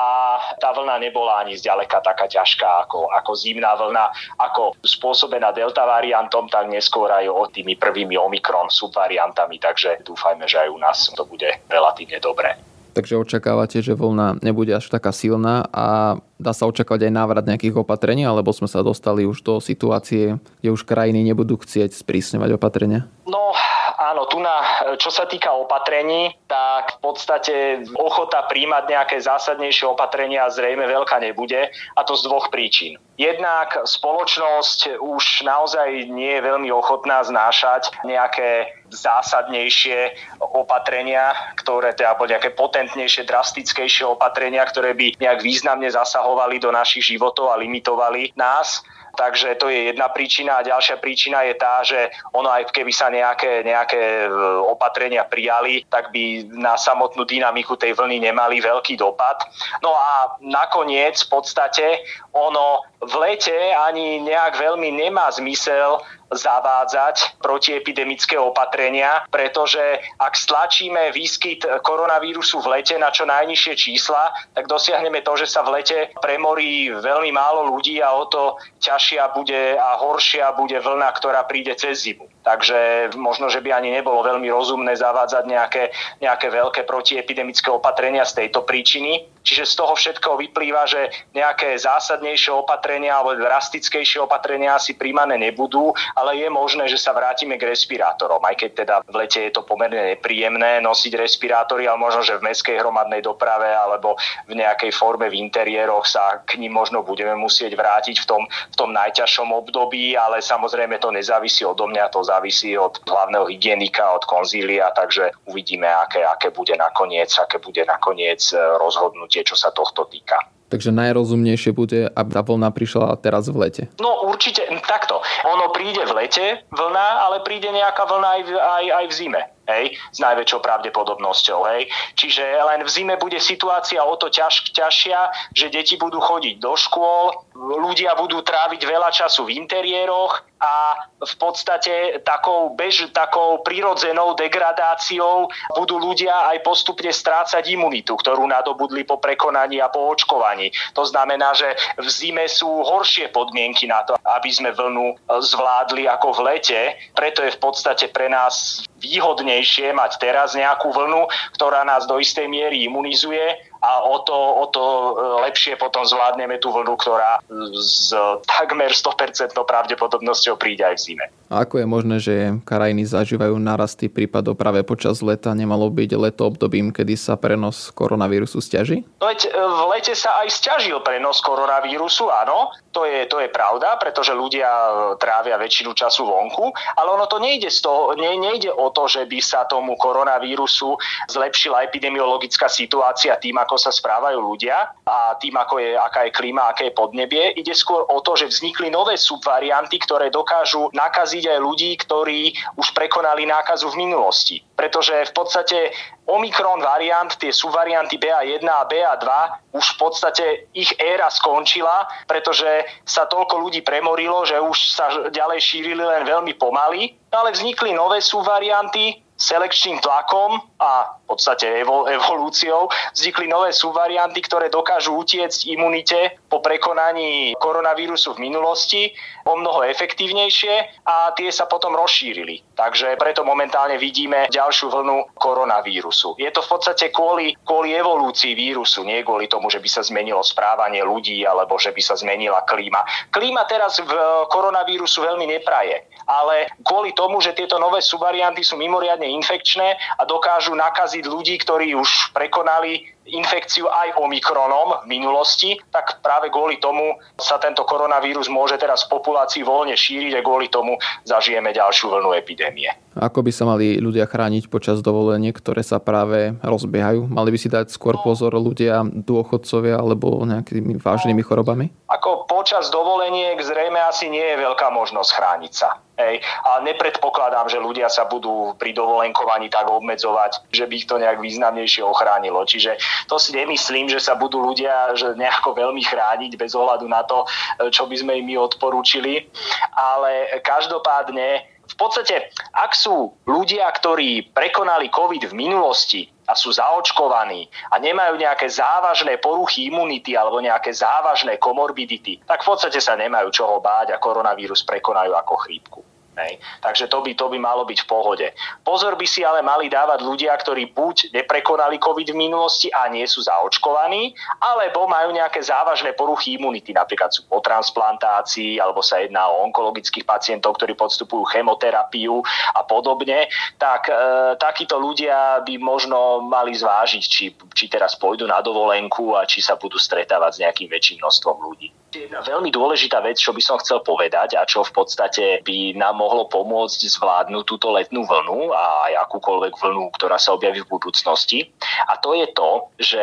tá 0.59 0.75
vlna 0.75 0.99
nebola 0.99 1.47
ani 1.47 1.55
zďaleka 1.55 2.03
taká 2.03 2.27
ťažká 2.27 2.91
ako, 2.91 3.07
ako 3.15 3.33
zimná 3.39 3.79
vlna, 3.79 4.11
ako 4.43 4.75
spôsobená 4.83 5.55
delta 5.55 5.87
variantom, 5.87 6.51
tak 6.51 6.67
neskôr 6.67 7.07
aj 7.07 7.31
o 7.31 7.47
tými 7.47 7.79
prvými 7.79 8.19
omikron 8.19 8.67
subvariantami, 8.67 9.63
takže 9.63 10.03
dúfajme, 10.03 10.43
že 10.51 10.67
aj 10.67 10.69
u 10.75 10.79
nás 10.83 10.99
to 11.15 11.23
bude 11.23 11.47
relatívne 11.71 12.19
dobré. 12.19 12.59
Takže 12.95 13.15
očakávate, 13.15 13.79
že 13.79 13.95
vlna 13.95 14.43
nebude 14.43 14.75
až 14.75 14.91
taká 14.91 15.15
silná 15.15 15.71
a 15.71 16.19
dá 16.39 16.51
sa 16.51 16.67
očakávať 16.67 17.11
aj 17.11 17.13
návrat 17.15 17.47
nejakých 17.47 17.79
opatrení, 17.79 18.27
alebo 18.27 18.51
sme 18.51 18.67
sa 18.67 18.83
dostali 18.83 19.23
už 19.23 19.43
do 19.47 19.63
situácie, 19.63 20.35
kde 20.63 20.71
už 20.75 20.83
krajiny 20.83 21.23
nebudú 21.23 21.63
chcieť 21.63 21.95
sprísňovať 21.95 22.59
opatrenia? 22.59 23.07
No, 23.27 23.55
Áno, 23.95 24.27
tu 24.27 24.43
na, 24.43 24.91
čo 24.99 25.07
sa 25.15 25.23
týka 25.31 25.55
opatrení, 25.55 26.35
tak 26.51 26.99
v 26.99 27.11
podstate 27.11 27.55
ochota 27.95 28.43
príjmať 28.51 28.91
nejaké 28.91 29.17
zásadnejšie 29.23 29.87
opatrenia 29.87 30.51
zrejme 30.51 30.83
veľká 30.83 31.23
nebude 31.23 31.71
a 31.71 32.01
to 32.03 32.19
z 32.19 32.27
dvoch 32.27 32.51
príčin. 32.51 32.99
Jednak 33.15 33.87
spoločnosť 33.87 34.99
už 34.99 35.47
naozaj 35.47 36.11
nie 36.11 36.35
je 36.35 36.43
veľmi 36.43 36.67
ochotná 36.75 37.23
znášať 37.23 37.95
nejaké 38.03 38.75
zásadnejšie 38.91 40.19
opatrenia, 40.43 41.31
ktoré, 41.55 41.95
alebo 42.03 42.27
nejaké 42.27 42.51
potentnejšie, 42.51 43.23
drastickejšie 43.31 44.03
opatrenia, 44.11 44.67
ktoré 44.67 44.99
by 44.99 45.15
nejak 45.23 45.41
významne 45.47 45.87
zasahovali 45.87 46.59
do 46.59 46.75
našich 46.75 47.15
životov 47.15 47.55
a 47.55 47.61
limitovali 47.63 48.35
nás. 48.35 48.83
Takže 49.15 49.55
to 49.57 49.71
je 49.71 49.95
jedna 49.95 50.11
príčina 50.11 50.61
a 50.61 50.67
ďalšia 50.67 50.99
príčina 50.99 51.47
je 51.47 51.55
tá, 51.55 51.81
že 51.87 52.11
ono 52.35 52.51
aj 52.51 52.71
keby 52.75 52.93
sa 52.93 53.09
nejaké, 53.09 53.63
nejaké 53.63 54.27
e, 54.27 54.29
opatrenia 54.67 55.25
prijali, 55.25 55.87
tak 55.89 56.11
by 56.11 56.47
na 56.55 56.75
samotnú 56.75 57.23
dynamiku 57.25 57.79
tej 57.79 57.95
vlny 57.95 58.21
nemali 58.21 58.61
veľký 58.61 58.99
dopad. 58.99 59.41
No 59.81 59.95
a 59.95 60.39
nakoniec 60.43 61.17
v 61.25 61.29
podstate 61.31 61.87
ono 62.35 62.83
v 63.05 63.15
lete 63.21 63.57
ani 63.89 64.21
nejak 64.25 64.57
veľmi 64.57 64.91
nemá 64.91 65.31
zmysel 65.31 66.01
zavádzať 66.35 67.41
protiepidemické 67.41 68.37
opatrenia, 68.37 69.25
pretože 69.31 69.81
ak 70.21 70.35
stlačíme 70.35 71.15
výskyt 71.15 71.65
koronavírusu 71.87 72.61
v 72.61 72.81
lete 72.81 72.99
na 72.99 73.15
čo 73.15 73.25
najnižšie 73.25 73.75
čísla, 73.79 74.35
tak 74.53 74.67
dosiahneme 74.67 75.23
to, 75.23 75.33
že 75.39 75.47
sa 75.47 75.63
v 75.63 75.81
lete 75.81 76.11
premorí 76.19 76.91
veľmi 76.91 77.31
málo 77.31 77.71
ľudí 77.71 78.03
a 78.03 78.11
o 78.15 78.27
to 78.27 78.59
ťažšia 78.83 79.31
bude 79.33 79.79
a 79.79 79.91
horšia 80.03 80.53
bude 80.59 80.77
vlna, 80.83 81.09
ktorá 81.15 81.47
príde 81.47 81.73
cez 81.79 82.05
zimu. 82.05 82.34
Takže 82.45 83.11
možno, 83.17 83.49
že 83.49 83.65
by 83.65 83.73
ani 83.73 83.97
nebolo 83.97 84.21
veľmi 84.21 84.53
rozumné 84.53 84.93
zavádzať 84.93 85.45
nejaké, 85.49 85.83
nejaké 86.21 86.53
veľké 86.53 86.85
protiepidemické 86.85 87.73
opatrenia 87.73 88.29
z 88.29 88.45
tejto 88.45 88.69
príčiny. 88.69 89.33
Čiže 89.45 89.65
z 89.69 89.75
toho 89.77 89.93
všetkého 89.93 90.41
vyplýva, 90.41 90.89
že 90.89 91.13
nejaké 91.37 91.77
zásadnejšie 91.77 92.49
opatrenia 92.53 93.21
alebo 93.21 93.37
drastickejšie 93.37 94.25
opatrenia 94.25 94.73
asi 94.73 94.97
príjmané 94.97 95.37
nebudú, 95.37 95.93
ale 96.17 96.41
je 96.41 96.49
možné, 96.49 96.89
že 96.89 96.97
sa 96.97 97.13
vrátime 97.13 97.61
k 97.61 97.69
respirátorom, 97.69 98.41
aj 98.41 98.57
keď 98.57 98.71
teda 98.73 98.95
v 99.05 99.15
lete 99.21 99.45
je 99.45 99.53
to 99.53 99.61
pomerne 99.69 100.17
nepríjemné 100.17 100.81
nosiť 100.81 101.13
respirátory, 101.21 101.85
ale 101.85 102.01
možno, 102.01 102.25
že 102.25 102.41
v 102.41 102.49
meskej 102.49 102.81
hromadnej 102.81 103.21
doprave 103.21 103.69
alebo 103.69 104.17
v 104.49 104.57
nejakej 104.57 104.97
forme 104.97 105.29
v 105.29 105.37
interiéroch 105.37 106.09
sa 106.09 106.41
k 106.49 106.57
ním 106.57 106.73
možno 106.73 107.05
budeme 107.05 107.37
musieť 107.37 107.77
vrátiť 107.77 108.25
v 108.25 108.27
tom, 108.29 108.43
v 108.49 108.77
tom 108.81 108.97
najťažšom 108.97 109.53
období, 109.53 110.17
ale 110.17 110.41
samozrejme 110.41 110.97
to 110.97 111.13
nezávisí 111.13 111.69
odo 111.69 111.85
mňa, 111.85 112.09
to 112.09 112.25
závisí 112.35 112.75
od 112.75 112.99
hlavného 113.07 113.47
hygienika, 113.47 114.03
od 114.19 114.27
konzília, 114.27 114.91
takže 114.91 115.31
uvidíme, 115.47 115.87
aké, 115.87 116.27
aké 116.27 116.51
bude 116.51 116.75
nakoniec, 116.75 117.31
aké 117.39 117.63
bude 117.63 117.87
nakoniec 117.87 118.43
e, 118.51 118.59
rozhodnutie, 118.83 119.47
čo 119.47 119.55
sa 119.55 119.71
tohto 119.71 120.11
týka. 120.11 120.37
Takže 120.75 120.91
najrozumnejšie 120.91 121.71
bude, 121.71 122.11
aby 122.11 122.31
tá 122.35 122.43
vlna 122.43 122.75
prišla 122.75 123.15
teraz 123.23 123.47
v 123.47 123.63
lete. 123.63 123.83
No 124.03 124.27
určite 124.27 124.67
takto. 124.83 125.23
Ono 125.47 125.71
príde 125.71 126.03
v 126.03 126.13
lete 126.19 126.67
vlna, 126.75 127.07
ale 127.31 127.47
príde 127.47 127.71
nejaká 127.71 128.03
vlna 128.03 128.29
aj 128.29 128.41
v, 128.43 128.51
aj, 128.59 128.85
aj 128.91 129.05
v 129.07 129.15
zime 129.15 129.43
hej, 129.69 129.97
s 130.13 130.19
najväčšou 130.21 130.61
pravdepodobnosťou. 130.61 131.61
Hej. 131.73 131.89
Čiže 132.17 132.43
len 132.43 132.81
v 132.85 132.91
zime 132.91 133.15
bude 133.17 133.41
situácia 133.41 134.01
o 134.05 134.15
to 134.17 134.29
ťaž, 134.29 134.73
ťažšia, 134.73 135.53
že 135.57 135.73
deti 135.73 135.97
budú 135.97 136.21
chodiť 136.21 136.61
do 136.61 136.75
škôl, 136.77 137.45
ľudia 137.55 138.17
budú 138.19 138.45
tráviť 138.45 138.81
veľa 138.85 139.11
času 139.13 139.49
v 139.49 139.57
interiéroch 139.61 140.45
a 140.65 140.97
v 141.21 141.35
podstate 141.37 142.25
takou, 142.25 142.73
bež, 142.73 143.13
takou 143.13 143.61
prirodzenou 143.61 144.33
degradáciou 144.33 145.53
budú 145.77 146.01
ľudia 146.01 146.49
aj 146.57 146.65
postupne 146.65 147.13
strácať 147.13 147.69
imunitu, 147.69 148.17
ktorú 148.17 148.49
nadobudli 148.49 149.05
po 149.05 149.21
prekonaní 149.21 149.85
a 149.85 149.93
po 149.93 150.09
očkovaní. 150.09 150.73
To 150.97 151.05
znamená, 151.05 151.53
že 151.53 151.69
v 152.01 152.09
zime 152.09 152.49
sú 152.49 152.69
horšie 152.69 153.29
podmienky 153.29 153.85
na 153.85 154.01
to, 154.09 154.17
aby 154.25 154.49
sme 154.49 154.73
vlnu 154.73 155.21
zvládli 155.29 156.09
ako 156.09 156.41
v 156.41 156.45
lete. 156.49 156.81
Preto 157.13 157.45
je 157.45 157.53
v 157.53 157.61
podstate 157.61 158.09
pre 158.09 158.33
nás 158.33 158.85
výhodnejšie 159.05 159.93
mať 159.93 160.17
teraz 160.17 160.57
nejakú 160.57 160.89
vlnu, 160.89 161.29
ktorá 161.61 161.85
nás 161.85 162.09
do 162.09 162.17
istej 162.17 162.49
miery 162.49 162.89
imunizuje 162.89 163.74
a 163.85 164.01
o 164.01 164.17
to, 164.25 164.33
o 164.35 164.65
to 164.73 164.81
e, 164.81 165.11
lepšie 165.45 165.77
potom 165.77 166.09
zvládneme 166.09 166.57
tú 166.57 166.73
vlnu, 166.73 166.97
ktorá 166.97 167.45
s 167.77 168.17
takmer 168.49 168.97
100% 168.97 169.53
pravdepodobnosťou 169.53 170.57
príde 170.57 170.89
aj 170.89 170.97
v 170.97 171.03
zime. 171.05 171.27
A 171.53 171.69
ako 171.69 171.85
je 171.85 171.87
možné, 171.87 172.17
že 172.17 172.35
krajiny 172.65 173.05
zažívajú 173.05 173.61
narasty 173.61 174.09
prípadov 174.09 174.57
práve 174.57 174.81
počas 174.81 175.21
leta? 175.21 175.53
Nemalo 175.53 175.93
byť 175.93 176.11
leto 176.17 176.49
obdobím, 176.49 176.97
kedy 176.97 177.13
sa 177.21 177.37
prenos 177.37 177.93
koronavírusu 177.93 178.65
stiaží? 178.65 179.05
Veď 179.21 179.53
e, 179.53 179.61
v 179.61 179.81
lete 179.93 180.17
sa 180.17 180.41
aj 180.41 180.49
stiažil 180.49 180.97
prenos 181.05 181.45
koronavírusu, 181.45 182.33
áno, 182.33 182.73
to 182.95 183.03
je, 183.03 183.27
to 183.27 183.43
je 183.43 183.51
pravda, 183.51 183.99
pretože 183.99 184.31
ľudia 184.31 184.71
e, 184.71 184.93
trávia 185.19 185.59
väčšinu 185.59 185.91
času 185.91 186.23
vonku, 186.23 186.71
ale 186.95 187.09
ono 187.11 187.27
to 187.27 187.43
nejde, 187.43 187.67
z 187.67 187.83
toho, 187.83 188.15
ne, 188.15 188.39
nejde 188.39 188.71
o 188.71 188.95
to, 188.95 189.11
že 189.11 189.27
by 189.27 189.43
sa 189.43 189.67
tomu 189.67 189.99
koronavírusu 189.99 190.95
zlepšila 191.27 191.83
epidemiologická 191.91 192.71
situácia 192.71 193.35
tým, 193.43 193.59
ako 193.59 193.75
sa 193.75 193.91
správajú 193.91 194.39
ľudia 194.39 194.95
a 195.03 195.35
tým, 195.43 195.59
ako 195.59 195.83
je, 195.83 195.91
aká 195.99 196.31
je 196.31 196.37
klíma, 196.39 196.71
aké 196.71 196.95
je 196.95 196.95
podnebie. 196.95 197.59
Ide 197.59 197.75
skôr 197.75 198.07
o 198.07 198.23
to, 198.23 198.39
že 198.39 198.55
vznikli 198.55 198.95
nové 198.95 199.19
subvarianty, 199.19 199.99
ktoré 199.99 200.31
dokážu 200.31 200.87
nakaziť 200.95 201.51
aj 201.51 201.59
ľudí, 201.59 201.91
ktorí 201.99 202.55
už 202.79 202.95
prekonali 202.95 203.43
nákazu 203.51 203.91
v 203.91 204.07
minulosti. 204.07 204.63
Pretože 204.79 205.27
v 205.27 205.33
podstate 205.35 205.79
Omikron 206.25 206.81
variant, 206.81 207.29
tie 207.37 207.53
sú 207.53 207.69
varianty 207.69 208.17
BA1 208.17 208.65
a 208.65 208.89
BA2, 208.89 209.29
už 209.77 209.85
v 209.85 209.97
podstate 210.01 210.45
ich 210.73 210.93
éra 210.97 211.29
skončila, 211.29 212.09
pretože 212.25 212.69
sa 213.05 213.29
toľko 213.29 213.61
ľudí 213.61 213.85
premorilo, 213.85 214.45
že 214.49 214.57
už 214.57 214.79
sa 214.97 215.29
ďalej 215.29 215.61
šírili 215.61 216.01
len 216.01 216.25
veľmi 216.25 216.57
pomaly. 216.57 217.13
Ale 217.29 217.53
vznikli 217.53 217.93
nové 217.93 218.25
subvarianty, 218.25 219.24
selekčným 219.35 219.99
tlakom 219.99 220.63
a 220.79 221.19
v 221.27 221.35
podstate 221.35 221.67
evolúciou 222.15 222.87
vznikli 223.11 223.51
nové 223.51 223.75
subvarianty, 223.75 224.39
ktoré 224.45 224.71
dokážu 224.71 225.17
utiecť 225.19 225.67
imunite 225.75 226.39
po 226.47 226.63
prekonaní 226.63 227.59
koronavírusu 227.59 228.39
v 228.39 228.47
minulosti 228.47 229.11
o 229.45 229.59
mnoho 229.59 229.83
efektívnejšie 229.91 231.03
a 231.03 231.35
tie 231.35 231.51
sa 231.51 231.67
potom 231.67 231.99
rozšírili. 231.99 232.63
Takže 232.79 233.19
preto 233.19 233.43
momentálne 233.43 233.99
vidíme 233.99 234.47
ďalšiu 234.55 234.93
vlnu 234.93 235.35
koronavírusu. 235.35 236.39
Je 236.39 236.51
to 236.55 236.63
v 236.63 236.71
podstate 236.71 237.11
kvôli, 237.11 237.59
kvôli 237.67 237.97
evolúcii 237.97 238.55
vírusu, 238.55 239.03
nie 239.03 239.27
kvôli 239.27 239.51
tomu, 239.51 239.67
že 239.73 239.83
by 239.83 239.89
sa 239.91 240.03
zmenilo 240.07 240.47
správanie 240.47 241.03
ľudí 241.03 241.43
alebo 241.43 241.75
že 241.81 241.91
by 241.91 242.03
sa 242.05 242.15
zmenila 242.15 242.63
klíma. 242.69 243.03
Klíma 243.35 243.67
teraz 243.67 243.99
v 243.99 244.13
koronavírusu 244.53 245.27
veľmi 245.27 245.51
nepraje, 245.59 246.07
ale 246.29 246.71
kvôli 246.87 247.11
tomu, 247.17 247.43
že 247.43 247.57
tieto 247.57 247.81
nové 247.83 247.99
subvarianty 247.99 248.63
sú 248.63 248.79
mimoriadne 248.79 249.24
infekčné 249.31 249.97
a 250.19 250.23
dokážu 250.29 250.75
nakaziť 250.75 251.25
ľudí, 251.25 251.55
ktorí 251.63 251.95
už 251.97 252.35
prekonali 252.37 253.14
infekciu 253.25 253.89
aj 253.89 254.21
omikronom 254.21 255.05
v 255.05 255.07
minulosti, 255.09 255.81
tak 255.89 256.21
práve 256.21 256.53
kvôli 256.53 256.77
tomu 256.77 257.17
sa 257.41 257.57
tento 257.57 257.83
koronavírus 257.89 258.53
môže 258.53 258.77
teraz 258.77 259.09
v 259.09 259.17
populácii 259.17 259.65
voľne 259.65 259.97
šíriť 259.97 260.41
a 260.41 260.45
kvôli 260.45 260.69
tomu 260.69 261.01
zažijeme 261.25 261.73
ďalšiu 261.73 262.13
vlnu 262.13 262.37
epidémie. 262.37 262.93
Ako 263.15 263.47
by 263.47 263.51
sa 263.55 263.65
mali 263.65 264.03
ľudia 264.03 264.27
chrániť 264.27 264.67
počas 264.67 264.99
dovolenie, 264.99 265.55
ktoré 265.55 265.87
sa 265.87 266.03
práve 266.03 266.59
rozbiehajú? 266.67 267.31
Mali 267.31 267.55
by 267.55 267.59
si 267.63 267.71
dať 267.71 267.95
skôr 267.95 268.19
pozor 268.19 268.51
ľudia, 268.59 269.07
dôchodcovia 269.07 270.03
alebo 270.03 270.43
nejakými 270.43 270.99
vážnymi 270.99 271.43
chorobami? 271.47 271.95
Ako 272.11 272.51
počas 272.51 272.91
dovoleniek 272.91 273.55
zrejme 273.63 274.03
asi 274.03 274.27
nie 274.27 274.43
je 274.43 274.57
veľká 274.67 274.91
možnosť 274.91 275.31
chrániť 275.31 275.73
sa. 275.73 276.03
Hej. 276.15 276.43
A 276.63 276.79
nepredpokladám, 276.87 277.67
že 277.67 277.83
ľudia 277.83 278.07
sa 278.07 278.27
budú 278.27 278.75
pri 278.79 278.95
dovolenkovaní 278.95 279.67
tak 279.67 279.91
obmedzovať, 279.91 280.71
že 280.71 280.87
by 280.87 280.95
ich 280.95 281.07
to 281.11 281.19
nejak 281.19 281.43
významnejšie 281.43 282.07
ochránilo. 282.07 282.63
Čiže 282.63 282.99
to 283.27 283.37
si 283.39 283.55
nemyslím, 283.55 284.11
že 284.11 284.21
sa 284.21 284.35
budú 284.39 284.61
ľudia 284.61 285.15
že 285.15 285.35
nejako 285.37 285.75
veľmi 285.75 286.03
chrániť 286.03 286.59
bez 286.59 286.73
ohľadu 286.75 287.07
na 287.07 287.23
to, 287.25 287.47
čo 287.91 288.07
by 288.07 288.17
sme 288.19 288.33
im 288.41 288.47
my 288.51 288.57
odporúčili. 288.61 289.47
Ale 289.95 290.61
každopádne 290.63 291.75
v 291.85 291.97
podstate, 292.01 292.49
ak 292.73 292.97
sú 292.97 293.37
ľudia, 293.45 293.85
ktorí 293.93 294.51
prekonali 294.57 295.13
COVID 295.13 295.53
v 295.53 295.55
minulosti 295.55 296.25
a 296.49 296.57
sú 296.57 296.73
zaočkovaní 296.73 297.69
a 297.93 298.01
nemajú 298.01 298.41
nejaké 298.41 298.69
závažné 298.69 299.37
poruchy 299.39 299.93
imunity 299.93 300.33
alebo 300.33 300.65
nejaké 300.65 300.93
závažné 300.93 301.61
komorbidity, 301.61 302.41
tak 302.49 302.65
v 302.65 302.69
podstate 302.73 303.01
sa 303.01 303.17
nemajú 303.21 303.53
čoho 303.53 303.85
báť 303.85 304.17
a 304.17 304.21
koronavírus 304.21 304.81
prekonajú 304.85 305.33
ako 305.37 305.55
chrípku. 305.61 306.01
Hej. 306.35 306.59
Takže 306.83 307.07
to 307.07 307.23
by, 307.23 307.31
to 307.39 307.47
by 307.47 307.59
malo 307.63 307.87
byť 307.87 307.99
v 308.03 308.11
pohode. 308.11 308.47
Pozor 308.83 309.15
by 309.15 309.23
si 309.23 309.47
ale 309.47 309.63
mali 309.63 309.87
dávať 309.87 310.27
ľudia, 310.27 310.51
ktorí 310.59 310.91
buď 310.91 311.31
neprekonali 311.31 312.03
COVID 312.03 312.35
v 312.35 312.41
minulosti 312.51 312.91
a 312.91 313.07
nie 313.07 313.23
sú 313.23 313.47
zaočkovaní, 313.47 314.35
alebo 314.59 315.07
majú 315.07 315.31
nejaké 315.31 315.63
závažné 315.63 316.19
poruchy 316.19 316.59
imunity, 316.59 316.91
napríklad 316.91 317.31
sú 317.31 317.47
po 317.47 317.63
transplantácii, 317.63 318.83
alebo 318.83 318.99
sa 318.99 319.23
jedná 319.23 319.47
o 319.47 319.63
onkologických 319.71 320.27
pacientov, 320.27 320.75
ktorí 320.75 320.99
podstupujú 320.99 321.47
chemoterapiu 321.55 322.43
a 322.75 322.83
podobne, 322.83 323.47
tak 323.79 324.11
e, 324.11 324.15
takíto 324.59 324.99
ľudia 324.99 325.63
by 325.63 325.79
možno 325.79 326.43
mali 326.43 326.75
zvážiť, 326.75 327.23
či, 327.23 327.55
či 327.55 327.85
teraz 327.87 328.19
pôjdu 328.19 328.51
na 328.51 328.59
dovolenku 328.59 329.39
a 329.39 329.47
či 329.47 329.63
sa 329.63 329.79
budú 329.79 330.03
stretávať 330.03 330.51
s 330.51 330.61
nejakým 330.67 330.91
väčším 330.91 331.23
množstvom 331.23 331.57
ľudí. 331.63 331.95
Jedna 332.15 332.47
veľmi 332.47 332.71
dôležitá 332.71 333.19
vec, 333.27 333.43
čo 333.43 333.51
by 333.51 333.59
som 333.59 333.77
chcel 333.83 333.99
povedať 334.07 334.55
a 334.55 334.63
čo 334.63 334.87
v 334.87 334.95
podstate 334.95 335.59
by 335.67 335.99
nám 335.99 336.23
mohlo 336.23 336.47
pomôcť 336.47 337.11
zvládnuť 337.11 337.65
túto 337.67 337.91
letnú 337.91 338.23
vlnu 338.23 338.71
a 338.71 339.11
akúkoľvek 339.27 339.75
vlnu, 339.75 340.15
ktorá 340.15 340.39
sa 340.39 340.55
objaví 340.55 340.87
v 340.87 340.93
budúcnosti. 340.95 341.75
A 342.07 342.15
to 342.23 342.39
je 342.39 342.47
to, 342.55 342.71
že 343.03 343.23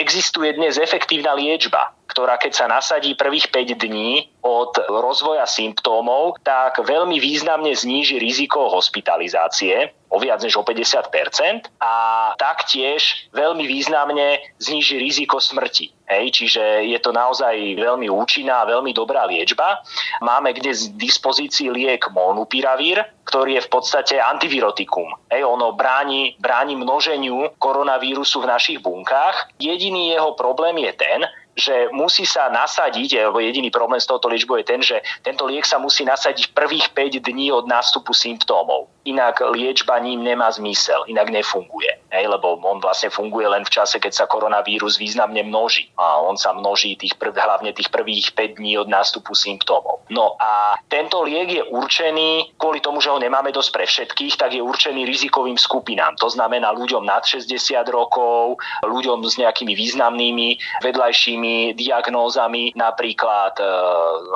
existuje 0.00 0.56
dnes 0.56 0.80
efektívna 0.80 1.36
liečba, 1.36 1.92
ktorá 2.08 2.40
keď 2.40 2.52
sa 2.56 2.66
nasadí 2.66 3.12
prvých 3.12 3.52
5 3.52 3.76
dní 3.76 4.32
od 4.40 4.72
rozvoja 4.88 5.44
symptómov, 5.44 6.40
tak 6.40 6.80
veľmi 6.80 7.20
významne 7.20 7.70
zníži 7.76 8.16
riziko 8.16 8.72
hospitalizácie 8.72 9.92
o 10.10 10.18
viac 10.18 10.42
než 10.42 10.58
o 10.58 10.66
50% 10.66 11.70
a 11.78 11.94
taktiež 12.34 13.30
veľmi 13.30 13.62
významne 13.62 14.42
zníži 14.58 14.98
riziko 14.98 15.38
smrti. 15.38 15.94
Hej, 16.10 16.34
čiže 16.34 16.90
je 16.90 16.98
to 16.98 17.14
naozaj 17.14 17.54
veľmi 17.78 18.10
účinná 18.10 18.66
veľmi 18.66 18.90
dobrá 18.90 19.30
liečba. 19.30 19.78
Máme 20.18 20.50
kde 20.50 20.74
z 20.74 20.90
dispozícii 20.98 21.70
liek 21.70 22.10
Molnupiravír, 22.10 23.06
ktorý 23.30 23.62
je 23.62 23.66
v 23.66 23.70
podstate 23.70 24.14
antivirotikum. 24.18 25.06
Hej, 25.30 25.46
ono 25.46 25.70
bráni, 25.78 26.34
bráni 26.42 26.74
množeniu 26.74 27.54
koronavírusu 27.62 28.42
v 28.42 28.50
našich 28.50 28.78
bunkách. 28.82 29.54
Jediný 29.62 30.10
jeho 30.10 30.34
problém 30.34 30.82
je 30.82 30.92
ten, 30.98 31.22
že 31.58 31.90
musí 31.90 32.22
sa 32.24 32.48
nasadiť, 32.48 33.26
alebo 33.26 33.42
jediný 33.42 33.68
problém 33.74 33.98
s 33.98 34.06
touto 34.06 34.30
liečbou 34.30 34.56
je 34.62 34.66
ten, 34.66 34.80
že 34.80 35.02
tento 35.20 35.46
liek 35.46 35.66
sa 35.66 35.82
musí 35.82 36.06
nasadiť 36.06 36.54
prvých 36.54 36.94
5 36.94 37.26
dní 37.26 37.50
od 37.50 37.66
nástupu 37.66 38.14
symptómov. 38.14 38.88
Inak 39.08 39.40
liečba 39.56 39.96
ním 39.98 40.20
nemá 40.22 40.52
zmysel, 40.52 41.08
inak 41.08 41.32
nefunguje. 41.32 42.12
Hej, 42.12 42.26
lebo 42.28 42.60
on 42.60 42.84
vlastne 42.84 43.08
funguje 43.08 43.48
len 43.48 43.64
v 43.64 43.72
čase, 43.72 43.96
keď 43.96 44.12
sa 44.12 44.24
koronavírus 44.28 45.00
významne 45.00 45.40
množí. 45.40 45.88
A 45.96 46.20
on 46.20 46.36
sa 46.36 46.52
množí 46.52 46.94
tých 47.00 47.16
prv, 47.16 47.32
hlavne 47.32 47.72
tých 47.72 47.88
prvých 47.88 48.36
5 48.36 48.60
dní 48.60 48.76
od 48.76 48.92
nástupu 48.92 49.32
symptómov. 49.32 50.04
No 50.12 50.36
a 50.36 50.76
tento 50.92 51.24
liek 51.24 51.48
je 51.48 51.62
určený, 51.64 52.60
kvôli 52.60 52.84
tomu, 52.84 53.00
že 53.00 53.08
ho 53.08 53.16
nemáme 53.16 53.54
dosť 53.54 53.70
pre 53.72 53.84
všetkých, 53.88 54.34
tak 54.36 54.52
je 54.52 54.60
určený 54.60 55.08
rizikovým 55.08 55.56
skupinám. 55.56 56.20
To 56.20 56.28
znamená 56.28 56.74
ľuďom 56.76 57.06
nad 57.06 57.24
60 57.24 57.48
rokov, 57.88 58.60
ľuďom 58.84 59.24
s 59.24 59.40
nejakými 59.40 59.72
významnými 59.72 60.60
vedľajšími 60.84 61.39
diagnózami, 61.76 62.72
napríklad 62.74 63.58
e, 63.60 63.64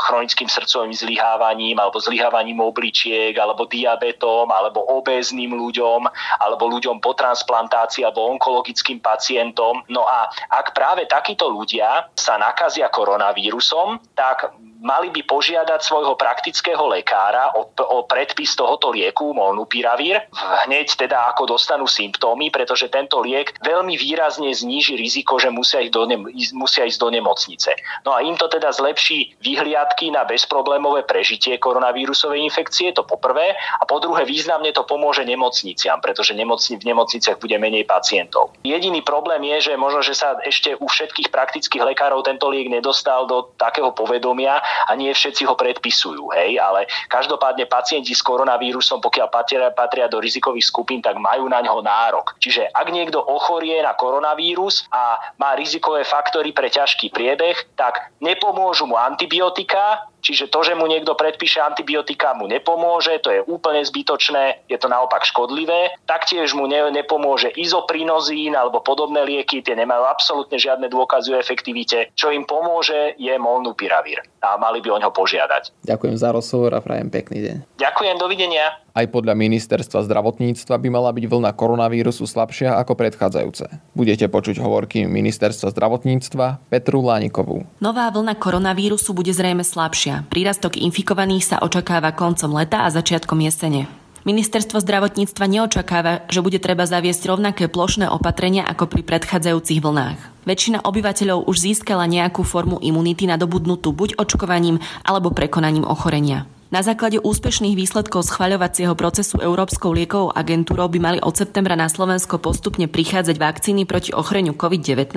chronickým 0.09 0.49
srdcovým 0.51 0.95
zlyhávaním 0.95 1.77
alebo 1.79 2.01
zlyhávaním 2.01 2.61
obličiek, 2.61 3.35
alebo 3.38 3.67
diabetom, 3.69 4.51
alebo 4.51 4.85
obézným 5.01 5.55
ľuďom, 5.55 6.07
alebo 6.40 6.64
ľuďom 6.69 7.01
po 7.01 7.17
transplantácii 7.17 8.05
alebo 8.05 8.29
onkologickým 8.37 9.01
pacientom. 9.01 9.83
No 9.88 10.05
a 10.05 10.29
ak 10.51 10.77
práve 10.77 11.07
takíto 11.09 11.49
ľudia 11.49 12.11
sa 12.19 12.37
nakazia 12.37 12.90
koronavírusom, 12.90 14.03
tak 14.14 14.53
mali 14.85 15.09
by 15.09 15.25
požiadať 15.25 15.81
svojho 15.81 16.14
praktického 16.14 16.85
lekára 16.85 17.57
o, 17.57 17.66
o 17.66 18.05
predpis 18.05 18.53
tohoto 18.53 18.92
lieku 18.92 19.33
molnupiravír 19.33 20.20
hneď 20.68 21.09
teda 21.09 21.33
ako 21.33 21.57
dostanú 21.57 21.88
symptómy, 21.88 22.53
pretože 22.53 22.92
tento 22.92 23.25
liek 23.25 23.57
veľmi 23.64 23.97
výrazne 23.97 24.53
zníži 24.53 24.94
riziko, 25.01 25.40
že 25.40 25.49
musia 25.49 25.81
ísť 25.81 25.92
do, 25.97 26.03
ne, 26.05 26.18
musia 26.53 26.85
ísť 26.85 27.01
do 27.01 27.09
nemocnice. 27.09 27.70
No 28.05 28.12
a 28.12 28.20
im 28.20 28.37
to 28.37 28.47
teda 28.53 28.70
zlepší 28.70 29.33
vyhliadky 29.40 30.12
na 30.12 30.29
bezproblémové 30.29 31.09
prežitie 31.09 31.57
koronavírusovej 31.57 32.44
infekcie, 32.44 32.92
to 32.92 33.09
poprvé, 33.09 33.57
a 33.57 33.83
po 33.88 33.99
druhé 34.05 34.29
významne 34.29 34.68
to 34.77 34.85
pomôže 34.85 35.25
nemocniciam, 35.25 35.99
pretože 36.05 36.37
nemocni, 36.37 36.77
v 36.77 36.92
nemocniciach 36.92 37.40
bude 37.40 37.57
menej 37.57 37.88
pacientov. 37.88 38.53
Jediný 38.66 39.01
problém 39.01 39.40
je, 39.57 39.73
že 39.73 39.81
možno, 39.81 40.05
že 40.05 40.12
sa 40.12 40.37
ešte 40.44 40.77
u 40.77 40.87
všetkých 40.87 41.33
praktických 41.33 41.83
lekárov 41.94 42.20
tento 42.20 42.53
liek 42.53 42.68
nedostal 42.68 43.25
do 43.25 43.55
takého 43.57 43.94
povedomia, 43.94 44.61
a 44.88 44.92
nie 44.98 45.10
všetci 45.10 45.46
ho 45.46 45.54
predpisujú. 45.54 46.30
Hej? 46.34 46.58
Ale 46.58 46.87
každopádne 47.10 47.66
pacienti 47.66 48.12
s 48.12 48.22
koronavírusom, 48.22 48.98
pokiaľ 49.00 49.28
patria, 49.30 49.68
patria 49.70 50.06
do 50.10 50.18
rizikových 50.18 50.68
skupín, 50.68 51.00
tak 51.02 51.18
majú 51.20 51.46
na 51.50 51.60
ňo 51.60 51.82
nárok. 51.84 52.37
Čiže 52.40 52.70
ak 52.70 52.88
niekto 52.90 53.20
ochorie 53.20 53.80
na 53.82 53.94
koronavírus 53.94 54.87
a 54.90 55.18
má 55.37 55.54
rizikové 55.58 56.02
faktory 56.06 56.54
pre 56.54 56.70
ťažký 56.70 57.10
priebeh, 57.10 57.76
tak 57.78 58.14
nepomôžu 58.22 58.88
mu 58.88 58.96
antibiotika, 58.96 60.08
Čiže 60.24 60.48
to, 60.48 60.64
že 60.64 60.72
mu 60.72 60.88
niekto 60.88 61.12
predpíše 61.12 61.60
antibiotika, 61.60 62.32
mu 62.32 62.48
nepomôže, 62.48 63.20
to 63.20 63.28
je 63.28 63.40
úplne 63.44 63.84
zbytočné, 63.84 64.64
je 64.72 64.80
to 64.80 64.88
naopak 64.88 65.28
škodlivé. 65.28 65.92
Taktiež 66.08 66.56
mu 66.56 66.64
ne, 66.64 66.88
nepomôže 66.88 67.52
izoprinozín 67.52 68.56
alebo 68.56 68.80
podobné 68.80 69.20
lieky, 69.28 69.60
tie 69.60 69.76
nemajú 69.76 70.08
absolútne 70.08 70.56
žiadne 70.56 70.88
dôkazy 70.88 71.37
o 71.37 71.40
efektivite. 71.40 72.08
Čo 72.16 72.32
im 72.32 72.48
pomôže, 72.48 73.12
je 73.20 73.37
molnupiravír 73.37 74.24
a 74.40 74.56
mali 74.56 74.80
by 74.80 74.88
o 74.96 74.98
ňo 75.04 75.10
požiadať. 75.12 75.84
Ďakujem 75.84 76.16
za 76.16 76.32
rozhovor 76.32 76.72
a 76.72 76.80
prajem 76.80 77.12
pekný 77.12 77.38
deň. 77.44 77.56
Ďakujem, 77.76 78.16
dovidenia. 78.16 78.84
Aj 78.94 79.11
podľa 79.11 79.35
ministerstva 79.35 80.07
zdravotníctva 80.07 80.78
by 80.78 80.87
mala 80.87 81.11
byť 81.11 81.26
vlna 81.26 81.50
koronavírusu 81.59 82.30
slabšia 82.30 82.78
ako 82.78 82.94
predchádzajúce. 82.94 83.66
Budete 83.90 84.30
počuť 84.30 84.62
hovorky 84.62 85.11
ministerstva 85.11 85.74
zdravotníctva 85.74 86.70
Petru 86.70 87.02
Lánikovú. 87.02 87.66
Nová 87.83 88.07
vlna 88.14 88.38
koronavírusu 88.38 89.11
bude 89.11 89.35
zrejme 89.35 89.66
slabšia. 89.66 90.30
Prírastok 90.30 90.78
infikovaných 90.78 91.42
sa 91.42 91.57
očakáva 91.59 92.14
koncom 92.14 92.54
leta 92.54 92.87
a 92.87 92.88
začiatkom 92.94 93.42
jesene. 93.42 93.90
Ministerstvo 94.22 94.78
zdravotníctva 94.78 95.44
neočakáva, 95.50 96.30
že 96.30 96.38
bude 96.38 96.62
treba 96.62 96.87
zaviesť 96.87 97.35
rovnaké 97.35 97.66
plošné 97.66 98.07
opatrenia 98.07 98.62
ako 98.62 98.88
pri 98.94 99.02
predchádzajúcich 99.11 99.83
vlnách. 99.83 100.18
Väčšina 100.46 100.87
obyvateľov 100.87 101.50
už 101.50 101.57
získala 101.66 102.07
nejakú 102.07 102.46
formu 102.46 102.78
imunity 102.78 103.26
nadobudnutú 103.26 103.90
buď 103.90 104.22
očkovaním 104.22 104.78
alebo 105.02 105.35
prekonaním 105.35 105.83
ochorenia. 105.83 106.46
Na 106.74 106.82
základe 106.82 107.22
úspešných 107.22 107.78
výsledkov 107.78 108.26
schvaľovacieho 108.26 108.98
procesu 108.98 109.38
Európskou 109.38 109.94
liekovou 109.94 110.34
agentúrou 110.34 110.90
by 110.90 110.98
mali 110.98 111.18
od 111.22 111.30
septembra 111.30 111.78
na 111.78 111.87
Slovensko 111.87 112.42
postupne 112.42 112.90
prichádzať 112.90 113.38
vakcíny 113.38 113.87
proti 113.87 114.10
ochoreniu 114.10 114.58
COVID-19 114.58 115.14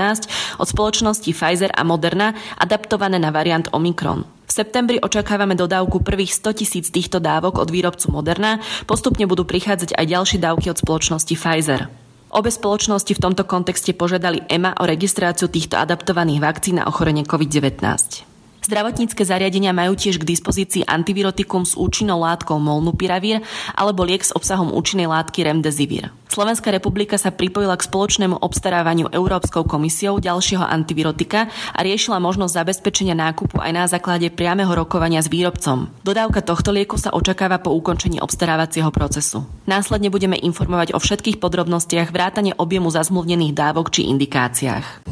od 0.62 0.68
spoločnosti 0.70 1.26
Pfizer 1.26 1.74
a 1.74 1.82
Moderna 1.82 2.38
adaptované 2.62 3.18
na 3.18 3.34
variant 3.34 3.66
Omikron. 3.74 4.30
V 4.46 4.52
septembri 4.54 5.02
očakávame 5.02 5.58
dodávku 5.58 6.06
prvých 6.06 6.38
100 6.38 6.62
tisíc 6.62 6.86
týchto 6.94 7.18
dávok 7.18 7.58
od 7.58 7.74
výrobcu 7.74 8.14
Moderna, 8.14 8.62
postupne 8.86 9.26
budú 9.26 9.42
prichádzať 9.42 9.98
aj 9.98 10.06
ďalšie 10.14 10.38
dávky 10.38 10.70
od 10.70 10.78
spoločnosti 10.78 11.34
Pfizer. 11.34 11.90
Obe 12.38 12.54
spoločnosti 12.54 13.18
v 13.18 13.24
tomto 13.26 13.50
kontexte 13.50 13.98
požiadali 13.98 14.46
EMA 14.46 14.78
o 14.78 14.86
registráciu 14.86 15.50
týchto 15.50 15.82
adaptovaných 15.82 16.38
vakcín 16.38 16.78
na 16.78 16.86
ochorenie 16.86 17.26
COVID-19. 17.26 18.27
Zdravotnícke 18.64 19.24
zariadenia 19.24 19.72
majú 19.72 19.96
tiež 19.96 20.20
k 20.20 20.28
dispozícii 20.28 20.84
antivirotikum 20.84 21.64
s 21.64 21.78
účinnou 21.78 22.20
látkou 22.20 22.60
molnupiravír 22.60 23.46
alebo 23.78 24.04
liek 24.04 24.26
s 24.26 24.36
obsahom 24.36 24.76
účinnej 24.76 25.08
látky 25.08 25.46
remdesivir. 25.48 26.12
Slovenská 26.28 26.70
republika 26.70 27.18
sa 27.18 27.34
pripojila 27.34 27.74
k 27.80 27.88
spoločnému 27.90 28.44
obstarávaniu 28.46 29.10
Európskou 29.10 29.66
komisiou 29.66 30.22
ďalšieho 30.22 30.62
antivirotika 30.62 31.50
a 31.74 31.80
riešila 31.82 32.22
možnosť 32.22 32.62
zabezpečenia 32.62 33.18
nákupu 33.18 33.58
aj 33.58 33.72
na 33.74 33.90
základe 33.90 34.30
priameho 34.30 34.70
rokovania 34.70 35.24
s 35.24 35.34
výrobcom. 35.34 35.90
Dodávka 36.06 36.46
tohto 36.46 36.70
lieku 36.70 37.00
sa 37.02 37.10
očakáva 37.16 37.58
po 37.58 37.74
ukončení 37.74 38.22
obstarávacieho 38.22 38.94
procesu. 38.94 39.50
Následne 39.66 40.14
budeme 40.14 40.38
informovať 40.38 40.94
o 40.94 41.02
všetkých 41.02 41.42
podrobnostiach 41.42 42.14
vrátane 42.14 42.54
objemu 42.54 42.94
zazmluvnených 42.94 43.58
dávok 43.58 43.90
či 43.90 44.06
indikáciách. 44.06 45.10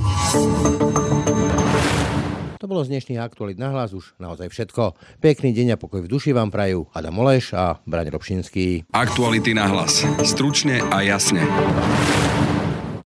To 2.65 2.73
bolo 2.73 2.81
z 2.81 2.97
dnešných 2.97 3.21
aktualit 3.21 3.61
na 3.61 3.69
hlas 3.69 3.93
už 3.93 4.17
naozaj 4.17 4.49
všetko. 4.49 4.97
Pekný 5.21 5.53
deň 5.53 5.77
a 5.77 5.77
pokoj 5.77 6.01
v 6.01 6.09
duši 6.09 6.33
vám 6.33 6.49
prajú 6.49 6.89
Adam 6.97 7.13
Oleš 7.21 7.53
a 7.53 7.77
Braň 7.85 8.09
Robšinský. 8.09 8.89
Aktuality 8.89 9.53
na 9.53 9.69
hlas. 9.69 10.01
Stručne 10.25 10.81
a 10.89 11.05
jasne. 11.05 11.45